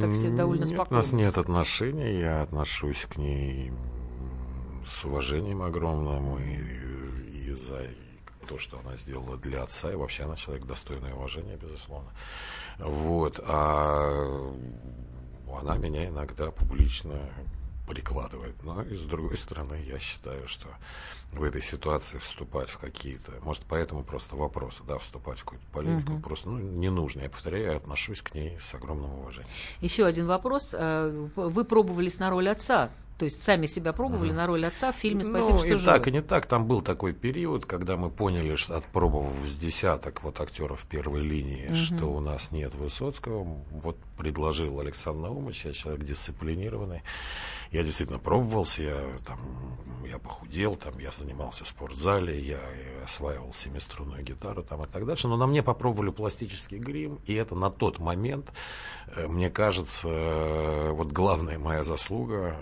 так 0.00 0.12
все 0.12 0.30
довольно 0.30 0.64
нет, 0.64 0.74
спокойно? 0.74 1.00
У 1.00 1.02
нас 1.02 1.12
нет 1.12 1.38
отношений, 1.38 2.20
я 2.20 2.42
отношусь 2.42 3.06
к 3.06 3.16
ней 3.16 3.72
с 4.88 5.04
уважением 5.04 5.62
огромным 5.62 6.38
и, 6.38 7.48
и 7.48 7.52
за 7.52 7.86
то, 8.48 8.58
что 8.58 8.78
она 8.80 8.96
сделала 8.96 9.36
для 9.36 9.62
отца, 9.62 9.92
и 9.92 9.94
вообще 9.94 10.24
она 10.24 10.36
человек 10.36 10.66
достойный 10.66 11.12
уважения, 11.12 11.56
безусловно. 11.56 12.10
Вот. 12.78 13.40
А 13.44 14.54
она 15.60 15.76
меня 15.76 16.08
иногда 16.08 16.50
публично 16.50 17.20
прикладывает. 17.88 18.62
Но 18.62 18.82
и 18.82 18.96
с 18.96 19.02
другой 19.02 19.38
стороны, 19.38 19.82
я 19.86 19.98
считаю, 19.98 20.46
что 20.46 20.68
в 21.32 21.42
этой 21.42 21.62
ситуации 21.62 22.18
вступать 22.18 22.68
в 22.68 22.78
какие-то, 22.78 23.32
может, 23.42 23.62
поэтому 23.68 24.04
просто 24.04 24.36
вопросы, 24.36 24.82
да, 24.86 24.98
вступать 24.98 25.38
в 25.38 25.44
какую-то 25.44 25.66
полемику 25.72 26.12
угу. 26.14 26.20
просто 26.20 26.48
ну, 26.50 26.58
не 26.58 26.90
нужно. 26.90 27.22
Я 27.22 27.30
повторяю, 27.30 27.64
я 27.64 27.76
отношусь 27.76 28.20
к 28.22 28.34
ней 28.34 28.58
с 28.60 28.74
огромным 28.74 29.12
уважением. 29.18 29.50
Еще 29.80 30.04
один 30.04 30.26
вопрос. 30.26 30.74
Э, 30.74 31.28
вы 31.34 31.64
пробовались 31.64 32.18
на 32.18 32.30
роль 32.30 32.48
отца 32.48 32.90
То 33.18 33.24
есть 33.24 33.42
сами 33.42 33.66
себя 33.66 33.92
пробовали 33.92 34.30
на 34.30 34.46
роль 34.46 34.64
отца 34.64 34.92
в 34.92 34.96
фильме 34.96 35.24
«Спасибо, 35.24 35.54
ну, 35.54 35.58
что 35.58 35.66
и 35.66 35.70
живы». 35.70 35.84
так, 35.84 36.06
и 36.06 36.12
не 36.12 36.22
так. 36.22 36.46
Там 36.46 36.68
был 36.68 36.82
такой 36.82 37.12
период, 37.12 37.66
когда 37.66 37.96
мы 37.96 38.10
поняли, 38.10 38.54
что 38.54 38.76
отпробовав 38.76 39.34
с 39.44 39.56
десяток 39.56 40.22
вот 40.22 40.40
актеров 40.40 40.86
первой 40.86 41.22
линии, 41.22 41.72
что 41.72 42.06
у 42.06 42.20
нас 42.20 42.52
нет 42.52 42.74
Высоцкого, 42.76 43.42
вот 43.72 43.96
предложил 44.16 44.78
Александр 44.78 45.22
Наумович, 45.22 45.64
я 45.64 45.72
человек 45.72 46.04
дисциплинированный. 46.04 47.02
Я 47.72 47.82
действительно 47.82 48.20
пробовался, 48.20 48.82
я 48.82 49.04
там, 49.26 49.38
я 50.06 50.18
похудел, 50.18 50.76
там, 50.76 50.96
я 50.98 51.10
занимался 51.10 51.64
в 51.64 51.68
спортзале, 51.68 52.38
я 52.38 52.60
осваивал 53.02 53.52
семиструнную 53.52 54.22
гитару 54.22 54.62
там 54.62 54.84
и 54.84 54.86
так 54.86 55.04
дальше. 55.04 55.26
Но 55.26 55.36
на 55.36 55.46
мне 55.46 55.62
попробовали 55.62 56.10
пластический 56.10 56.78
грим, 56.78 57.18
и 57.26 57.34
это 57.34 57.56
на 57.56 57.70
тот 57.70 57.98
момент, 57.98 58.52
э, 59.08 59.26
мне 59.26 59.50
кажется, 59.50 60.08
э, 60.08 60.90
вот 60.92 61.12
главная 61.12 61.58
моя 61.58 61.84
заслуга, 61.84 62.56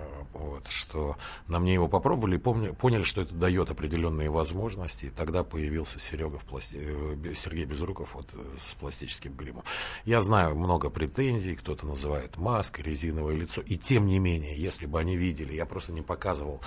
вот, 0.51 0.69
что 0.69 1.17
на 1.49 1.59
мне 1.59 1.75
его 1.75 1.89
попробовали 1.89 2.37
и 2.37 2.39
помни- 2.39 2.73
поняли, 2.73 3.03
что 3.03 3.21
это 3.21 3.35
дает 3.35 3.71
определенные 3.71 4.31
возможности. 4.31 5.07
И 5.07 5.11
тогда 5.11 5.43
появился 5.45 5.99
Серега 5.99 6.39
в 6.39 6.45
пласти... 6.45 6.77
э, 6.79 7.35
Сергей 7.35 7.65
Безруков 7.65 8.15
вот, 8.15 8.29
с 8.59 8.75
пластическим 8.75 9.35
гримом. 9.35 9.65
Я 10.05 10.21
знаю 10.21 10.57
много 10.57 10.91
претензий, 10.91 11.57
кто-то 11.57 11.87
называет 11.87 12.37
маской, 12.37 12.81
резиновое 12.83 13.35
лицо. 13.35 13.61
И 13.63 13.77
тем 13.77 14.07
не 14.07 14.19
менее, 14.19 14.57
если 14.57 14.87
бы 14.87 14.99
они 15.01 15.17
видели, 15.17 15.53
я 15.53 15.67
просто 15.67 15.93
не 15.93 16.03
показывал 16.03 16.61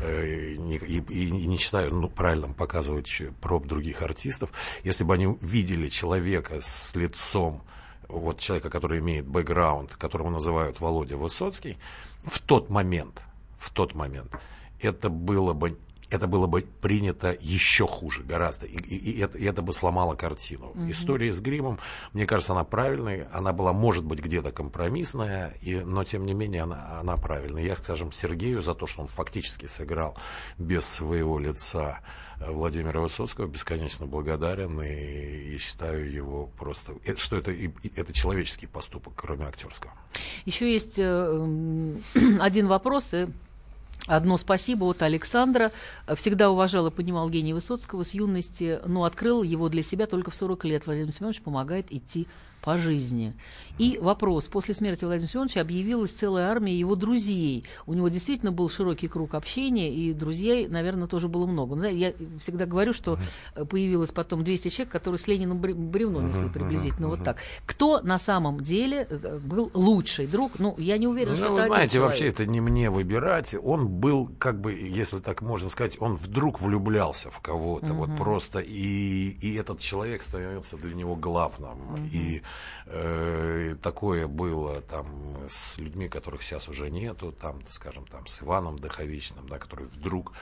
э, 0.00 0.26
и, 0.26 0.76
и- 0.76 1.26
и 1.26 1.30
не 1.30 1.56
считаю 1.58 1.94
ну, 1.94 2.08
правильным 2.08 2.54
показывать 2.54 3.22
проб 3.40 3.66
других 3.66 4.02
артистов, 4.02 4.50
если 4.84 5.04
бы 5.04 5.14
они 5.14 5.36
видели 5.40 5.88
человека 5.88 6.60
с 6.60 6.94
лицом 6.94 7.62
вот 8.08 8.38
человека, 8.38 8.70
который 8.70 9.00
имеет 9.00 9.26
бэкграунд, 9.26 9.96
которого 9.96 10.30
называют 10.30 10.80
Володя 10.80 11.16
Высоцкий, 11.16 11.76
в 12.24 12.38
тот 12.40 12.70
момент, 12.70 13.20
в 13.58 13.70
тот 13.70 13.94
момент, 13.94 14.38
это 14.80 15.08
было 15.08 15.52
бы 15.54 15.78
это 16.08 16.28
было 16.28 16.46
бы 16.46 16.62
принято 16.62 17.36
еще 17.40 17.84
хуже, 17.84 18.22
гораздо. 18.22 18.64
И, 18.66 18.76
и- 18.76 19.10
и 19.10 19.20
это, 19.20 19.36
и 19.38 19.44
это 19.44 19.60
бы 19.60 19.72
сломало 19.72 20.14
картину. 20.14 20.72
История 20.88 21.32
с 21.32 21.40
гримом, 21.40 21.80
мне 22.12 22.26
кажется, 22.26 22.52
она 22.52 22.62
правильная. 22.62 23.28
Она 23.32 23.52
была, 23.52 23.72
может 23.72 24.04
быть, 24.04 24.20
где-то 24.20 24.52
компромиссная, 24.52 25.54
и, 25.62 25.74
но 25.80 26.04
тем 26.04 26.24
не 26.24 26.32
менее 26.32 26.62
она, 26.62 27.00
она 27.00 27.16
правильная. 27.16 27.64
Я, 27.64 27.74
скажем, 27.74 28.12
Сергею 28.12 28.62
за 28.62 28.76
то, 28.76 28.86
что 28.86 29.02
он 29.02 29.08
фактически 29.08 29.66
сыграл 29.66 30.16
без 30.58 30.86
своего 30.86 31.40
лица 31.40 31.98
э, 32.38 32.52
Владимира 32.52 33.00
Высоцкого, 33.00 33.48
бесконечно 33.48 34.06
благодарен 34.06 34.80
и, 34.80 35.54
и 35.54 35.58
считаю 35.58 36.08
его 36.08 36.46
просто, 36.56 36.92
э, 37.04 37.16
что 37.16 37.36
это, 37.36 37.50
и- 37.50 37.72
это 37.96 38.12
человеческий 38.12 38.68
поступок, 38.68 39.14
кроме 39.16 39.46
актерского. 39.46 39.92
Еще 40.44 40.72
есть 40.72 41.00
э, 41.00 41.96
один 42.40 42.68
вопрос, 42.68 43.12
и 43.12 43.26
одно 44.06 44.38
спасибо 44.38 44.84
от 44.84 45.02
Александра. 45.02 45.72
Всегда 46.14 46.50
уважал 46.50 46.86
и 46.86 46.90
понимал 46.90 47.28
гений 47.30 47.52
Высоцкого 47.52 48.04
с 48.04 48.14
юности, 48.14 48.80
но 48.86 49.04
открыл 49.04 49.42
его 49.42 49.68
для 49.68 49.82
себя 49.82 50.06
только 50.06 50.30
в 50.30 50.36
40 50.36 50.64
лет. 50.64 50.86
Владимир 50.86 51.12
Семенович 51.12 51.42
помогает 51.42 51.92
идти 51.92 52.26
по 52.66 52.78
жизни. 52.78 53.32
И 53.78 53.96
вопрос. 54.02 54.48
После 54.48 54.74
смерти 54.74 55.04
Владимира 55.04 55.30
Семеновича 55.30 55.60
объявилась 55.60 56.10
целая 56.10 56.48
армия 56.50 56.76
его 56.76 56.96
друзей. 56.96 57.64
У 57.86 57.94
него 57.94 58.08
действительно 58.08 58.50
был 58.50 58.68
широкий 58.68 59.06
круг 59.06 59.34
общения, 59.34 59.94
и 59.94 60.12
друзей, 60.12 60.66
наверное, 60.66 61.06
тоже 61.06 61.28
было 61.28 61.46
много. 61.46 61.76
Ну, 61.76 61.80
знаете, 61.82 61.98
я 62.00 62.38
всегда 62.40 62.66
говорю, 62.66 62.92
что 62.92 63.20
э, 63.54 63.64
появилось 63.64 64.10
потом 64.10 64.42
200 64.42 64.70
человек, 64.70 64.92
которые 64.92 65.20
с 65.20 65.28
Лениным 65.28 65.60
бре- 65.60 65.74
бревном, 65.74 66.26
если 66.26 66.48
приблизительно 66.48 67.06
вот 67.06 67.22
так. 67.22 67.36
Кто 67.66 68.00
на 68.00 68.18
самом 68.18 68.60
деле 68.62 69.06
э, 69.08 69.38
был 69.38 69.70
лучший 69.72 70.26
друг? 70.26 70.58
Ну, 70.58 70.74
я 70.76 70.98
не 70.98 71.06
уверена, 71.06 71.32
Ну, 71.32 71.36
что 71.36 71.48
вы 71.50 71.52
это 71.52 71.62
один 71.66 71.74
знаете, 71.74 72.00
вообще 72.00 72.26
это 72.26 72.46
не 72.46 72.60
мне 72.60 72.90
выбирать. 72.90 73.54
Он 73.62 73.86
был, 73.86 74.28
как 74.40 74.60
бы, 74.60 74.72
если 74.72 75.20
так 75.20 75.40
можно 75.40 75.68
сказать, 75.68 75.98
он 76.00 76.16
вдруг 76.16 76.60
влюблялся 76.60 77.30
в 77.30 77.38
кого-то, 77.38 77.92
вот 77.92 78.16
просто, 78.16 78.58
и, 78.58 79.36
и 79.40 79.54
этот 79.54 79.78
человек 79.78 80.22
становился 80.24 80.76
для 80.78 80.94
него 80.94 81.14
главным. 81.14 81.78
И 82.12 82.42
э, 82.86 83.76
такое 83.82 84.26
было 84.26 84.80
там 84.82 85.36
с 85.48 85.78
людьми, 85.78 86.08
которых 86.08 86.42
сейчас 86.42 86.68
уже 86.68 86.90
нету, 86.90 87.32
там, 87.32 87.62
скажем, 87.68 88.06
там 88.06 88.26
с 88.26 88.42
Иваном 88.42 88.78
Даховичным, 88.78 89.48
да, 89.48 89.58
который 89.58 89.86
вдруг 89.86 90.32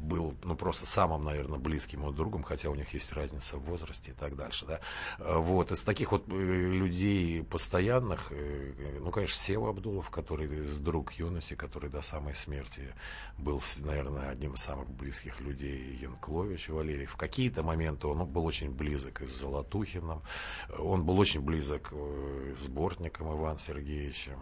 был, 0.00 0.34
ну, 0.44 0.56
просто 0.56 0.86
самым, 0.86 1.24
наверное, 1.24 1.58
близким 1.58 2.00
его 2.00 2.12
другом, 2.12 2.42
хотя 2.42 2.70
у 2.70 2.74
них 2.74 2.92
есть 2.94 3.12
разница 3.12 3.56
в 3.56 3.64
возрасте 3.64 4.12
и 4.12 4.14
так 4.14 4.36
дальше, 4.36 4.66
да. 4.66 4.80
Э, 5.18 5.36
Вот, 5.38 5.70
из 5.70 5.84
таких 5.84 6.12
вот 6.12 6.28
э, 6.28 6.32
людей 6.32 7.42
постоянных, 7.44 8.32
э, 8.32 8.98
ну, 9.00 9.10
конечно, 9.10 9.36
Сева 9.36 9.70
Абдулов, 9.70 10.10
который 10.10 10.48
друг 10.80 11.12
юности, 11.12 11.54
который 11.54 11.90
до 11.90 12.00
самой 12.02 12.34
смерти 12.34 12.94
был, 13.38 13.62
наверное, 13.80 14.30
одним 14.30 14.54
из 14.54 14.60
самых 14.60 14.88
близких 14.88 15.40
людей, 15.40 15.98
Янклович 16.00 16.68
Валерий. 16.68 17.06
В 17.06 17.16
какие-то 17.16 17.62
моменты 17.62 18.06
он 18.06 18.26
был 18.26 18.46
очень 18.46 18.70
близок 18.70 19.22
и 19.22 19.26
с 19.26 19.40
Золотухиным, 19.40 20.22
он 20.78 21.04
был 21.04 21.18
очень 21.18 21.40
близок 21.40 21.92
с 21.92 22.68
Бортником 22.68 23.32
Иван 23.36 23.58
Сергеевичем, 23.58 24.38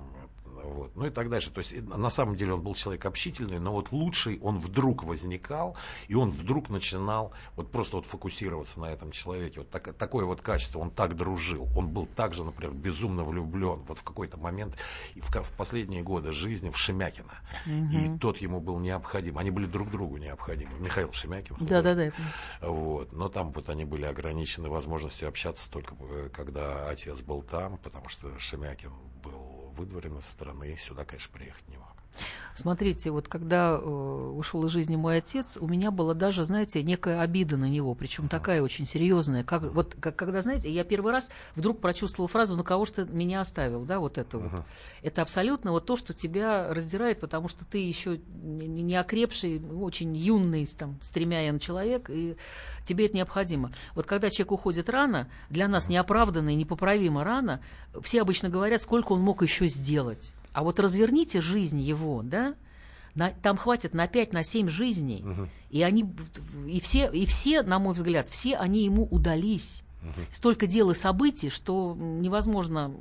вот, 0.64 0.96
ну 0.96 1.06
и 1.06 1.10
так 1.10 1.28
дальше. 1.30 1.50
То 1.50 1.58
есть 1.58 1.80
на 1.82 2.10
самом 2.10 2.36
деле 2.36 2.54
он 2.54 2.62
был 2.62 2.74
человек 2.74 3.06
общительный, 3.06 3.58
но 3.58 3.72
вот 3.72 3.92
лучший 3.92 4.38
он 4.40 4.58
вдруг 4.58 5.04
возникал, 5.04 5.76
и 6.08 6.14
он 6.14 6.30
вдруг 6.30 6.68
начинал 6.68 7.32
вот 7.56 7.70
просто 7.70 7.96
вот 7.96 8.06
фокусироваться 8.06 8.80
на 8.80 8.86
этом 8.86 9.10
человеке. 9.12 9.60
Вот 9.60 9.70
так- 9.70 9.94
такое 9.94 10.24
вот 10.24 10.42
качество, 10.42 10.78
он 10.78 10.90
так 10.90 11.16
дружил, 11.16 11.68
он 11.76 11.88
был 11.88 12.06
также, 12.06 12.44
например, 12.44 12.74
безумно 12.74 13.24
влюблен 13.24 13.80
вот 13.86 13.98
в 13.98 14.02
какой-то 14.02 14.36
момент 14.36 14.76
и 15.14 15.20
в, 15.20 15.28
в 15.30 15.52
последние 15.56 16.02
годы 16.02 16.32
жизни 16.32 16.70
в 16.70 16.76
Шемякина. 16.76 17.34
И 17.66 18.18
тот 18.18 18.38
ему 18.38 18.60
был 18.60 18.78
необходим. 18.78 19.38
Они 19.38 19.50
были 19.50 19.66
друг 19.66 19.90
другу 19.90 20.16
необходимы. 20.16 20.72
Михаил 20.78 21.12
Шемякин. 21.12 21.56
Да-да-да. 21.60 22.04
я 22.04 22.12
понимаю. 22.12 22.32
Вот. 22.62 23.12
Но 23.12 23.28
там 23.28 23.52
вот 23.52 23.68
они 23.68 23.84
были 23.84 24.04
ограничены 24.04 24.68
возможностью 24.68 25.28
общаться 25.28 25.70
только 25.70 25.94
э, 26.00 26.30
когда 26.32 26.88
отец 26.88 27.22
был 27.22 27.42
там, 27.42 27.78
потому 27.78 28.08
что 28.08 28.38
Шемякин 28.38 28.92
выдворен 29.78 30.18
из 30.18 30.26
страны, 30.26 30.76
сюда, 30.76 31.04
конечно, 31.04 31.32
приехать 31.32 31.68
не 31.68 31.78
мог. 31.78 31.97
Смотрите, 32.58 33.12
вот 33.12 33.28
когда 33.28 33.78
э, 33.80 33.84
ушел 33.84 34.66
из 34.66 34.72
жизни 34.72 34.96
мой 34.96 35.18
отец, 35.18 35.58
у 35.60 35.68
меня 35.68 35.92
была 35.92 36.12
даже, 36.12 36.42
знаете, 36.42 36.82
некая 36.82 37.20
обида 37.20 37.56
на 37.56 37.66
него, 37.66 37.94
причем 37.94 38.28
такая 38.28 38.62
очень 38.62 38.84
серьезная. 38.84 39.44
Как, 39.44 39.62
вот 39.62 39.96
как, 40.00 40.16
когда, 40.16 40.42
знаете, 40.42 40.68
я 40.68 40.82
первый 40.82 41.12
раз 41.12 41.30
вдруг 41.54 41.80
прочувствовала 41.80 42.26
фразу 42.26 42.56
«на 42.56 42.64
кого 42.64 42.84
что 42.84 43.04
меня 43.04 43.42
оставил», 43.42 43.84
да, 43.84 44.00
вот 44.00 44.18
это 44.18 44.38
вот. 44.38 44.50
Это 45.02 45.22
абсолютно 45.22 45.70
вот 45.70 45.86
то, 45.86 45.94
что 45.94 46.14
тебя 46.14 46.74
раздирает, 46.74 47.20
потому 47.20 47.46
что 47.46 47.64
ты 47.64 47.78
еще 47.78 48.18
не, 48.42 48.96
окрепший, 48.96 49.62
очень 49.80 50.16
юный, 50.16 50.66
там, 50.66 50.98
с 51.00 51.10
тремя 51.10 51.46
N 51.46 51.60
человек, 51.60 52.10
и 52.10 52.36
тебе 52.84 53.06
это 53.06 53.16
необходимо. 53.16 53.70
Вот 53.94 54.06
когда 54.06 54.30
человек 54.30 54.50
уходит 54.50 54.88
рано, 54.88 55.28
для 55.48 55.68
нас 55.68 55.88
неоправданно 55.88 56.48
и 56.48 56.56
непоправимо 56.56 57.22
рано, 57.22 57.60
все 58.02 58.20
обычно 58.20 58.48
говорят, 58.48 58.82
сколько 58.82 59.12
он 59.12 59.20
мог 59.20 59.42
еще 59.42 59.68
сделать. 59.68 60.34
А 60.52 60.62
вот 60.62 60.80
разверните 60.80 61.40
жизнь 61.40 61.80
его, 61.80 62.22
да, 62.22 62.54
на- 63.14 63.30
там 63.30 63.56
хватит 63.56 63.94
на 63.94 64.06
5, 64.08 64.32
на 64.32 64.42
7 64.44 64.68
жизней, 64.68 65.24
и 65.70 65.82
они, 65.82 66.04
и 66.66 66.80
все, 66.80 67.10
и 67.10 67.26
все, 67.26 67.62
на 67.62 67.78
мой 67.78 67.94
взгляд, 67.94 68.28
все 68.28 68.56
они 68.56 68.84
ему 68.84 69.04
удались. 69.04 69.82
Столько 70.32 70.66
дел 70.68 70.90
и 70.90 70.94
событий, 70.94 71.50
что 71.50 71.94
невозможно 71.98 72.94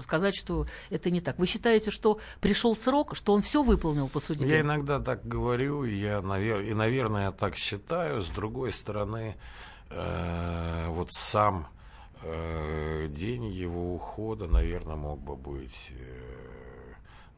сказать, 0.00 0.34
что 0.34 0.66
это 0.90 1.10
не 1.10 1.20
так. 1.20 1.38
Вы 1.38 1.46
считаете, 1.46 1.90
что 1.90 2.18
пришел 2.40 2.74
срок, 2.74 3.14
что 3.14 3.34
он 3.34 3.42
все 3.42 3.62
выполнил 3.62 4.08
по 4.08 4.20
судьбе? 4.20 4.48
Я 4.48 4.60
иногда 4.62 4.98
так 4.98 5.24
говорю, 5.28 5.84
я, 5.84 6.18
навер- 6.20 6.64
и, 6.66 6.72
наверное, 6.74 7.24
я 7.26 7.30
так 7.32 7.56
считаю. 7.56 8.22
С 8.22 8.30
другой 8.30 8.72
стороны, 8.72 9.36
э, 9.90 10.86
вот 10.88 11.12
сам 11.12 11.68
э, 12.22 13.08
день 13.08 13.46
его 13.46 13.94
ухода, 13.94 14.46
наверное, 14.48 14.96
мог 14.96 15.20
бы 15.20 15.36
быть 15.36 15.92
э, 15.92 16.23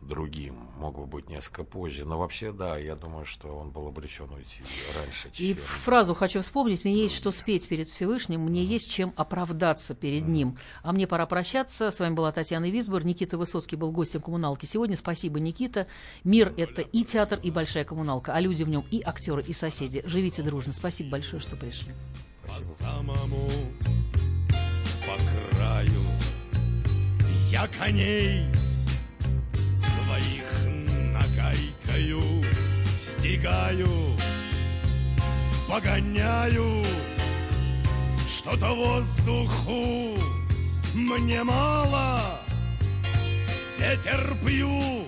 другим, 0.00 0.54
мог 0.78 0.96
бы 0.98 1.06
быть 1.06 1.28
несколько 1.28 1.64
позже. 1.64 2.04
Но 2.04 2.18
вообще, 2.18 2.52
да, 2.52 2.78
я 2.78 2.96
думаю, 2.96 3.24
что 3.24 3.48
он 3.48 3.70
был 3.70 3.88
обречен 3.88 4.30
уйти 4.32 4.62
раньше, 4.94 5.28
И 5.38 5.54
чем... 5.54 5.56
фразу 5.56 6.14
хочу 6.14 6.40
вспомнить. 6.40 6.84
Мне 6.84 6.94
есть 6.94 7.16
что 7.16 7.30
спеть 7.30 7.68
перед 7.68 7.88
Всевышним, 7.88 8.42
мне 8.42 8.64
есть 8.64 8.90
чем 8.90 9.12
оправдаться 9.16 9.94
перед 9.94 10.28
ним. 10.28 10.58
А 10.82 10.92
мне 10.92 11.06
пора 11.06 11.26
прощаться. 11.26 11.90
С 11.90 12.00
вами 12.00 12.14
была 12.14 12.32
Татьяна 12.32 12.70
Висбор. 12.70 13.04
Никита 13.04 13.36
Высоцкий 13.38 13.76
был 13.76 13.90
гостем 13.90 14.20
коммуналки. 14.20 14.66
Сегодня 14.66 14.96
спасибо, 14.96 15.40
Никита. 15.40 15.86
Мир— 16.24 16.52
это 16.56 16.82
и 16.82 17.04
театр, 17.04 17.40
и 17.42 17.50
большая 17.50 17.84
коммуналка. 17.84 18.32
А 18.34 18.40
люди 18.40 18.62
в 18.62 18.68
нем 18.68 18.84
и 18.90 19.02
актеры, 19.02 19.42
и 19.42 19.52
соседи. 19.52 20.02
Живите 20.06 20.42
дружно. 20.42 20.72
Спасибо 20.72 21.10
большое, 21.10 21.40
что 21.40 21.56
пришли. 21.56 21.92
По 22.46 22.52
самому 22.52 23.48
по 25.06 25.56
краю 25.56 25.90
я 27.50 27.66
коней 27.68 28.44
своих 30.16 30.46
нагайкаю, 31.12 32.44
стигаю, 32.98 34.16
погоняю, 35.68 36.84
что-то 38.26 38.74
воздуху 38.74 40.18
мне 40.94 41.42
мало, 41.44 42.40
ветер 43.78 44.36
пью, 44.44 45.06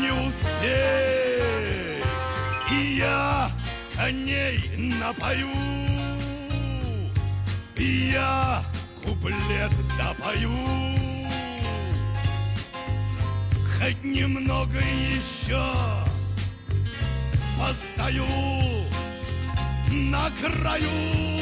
не 0.00 0.10
успеть, 0.10 2.04
и 2.70 2.96
я 2.98 3.50
коней 3.96 4.60
напою, 4.98 5.48
и 7.76 8.10
я 8.12 8.62
куплет 9.02 9.72
допою. 9.98 10.52
Хоть 13.78 14.04
немного 14.04 14.78
еще 14.78 15.62
постою 17.58 18.26
на 19.90 20.30
краю. 20.30 21.41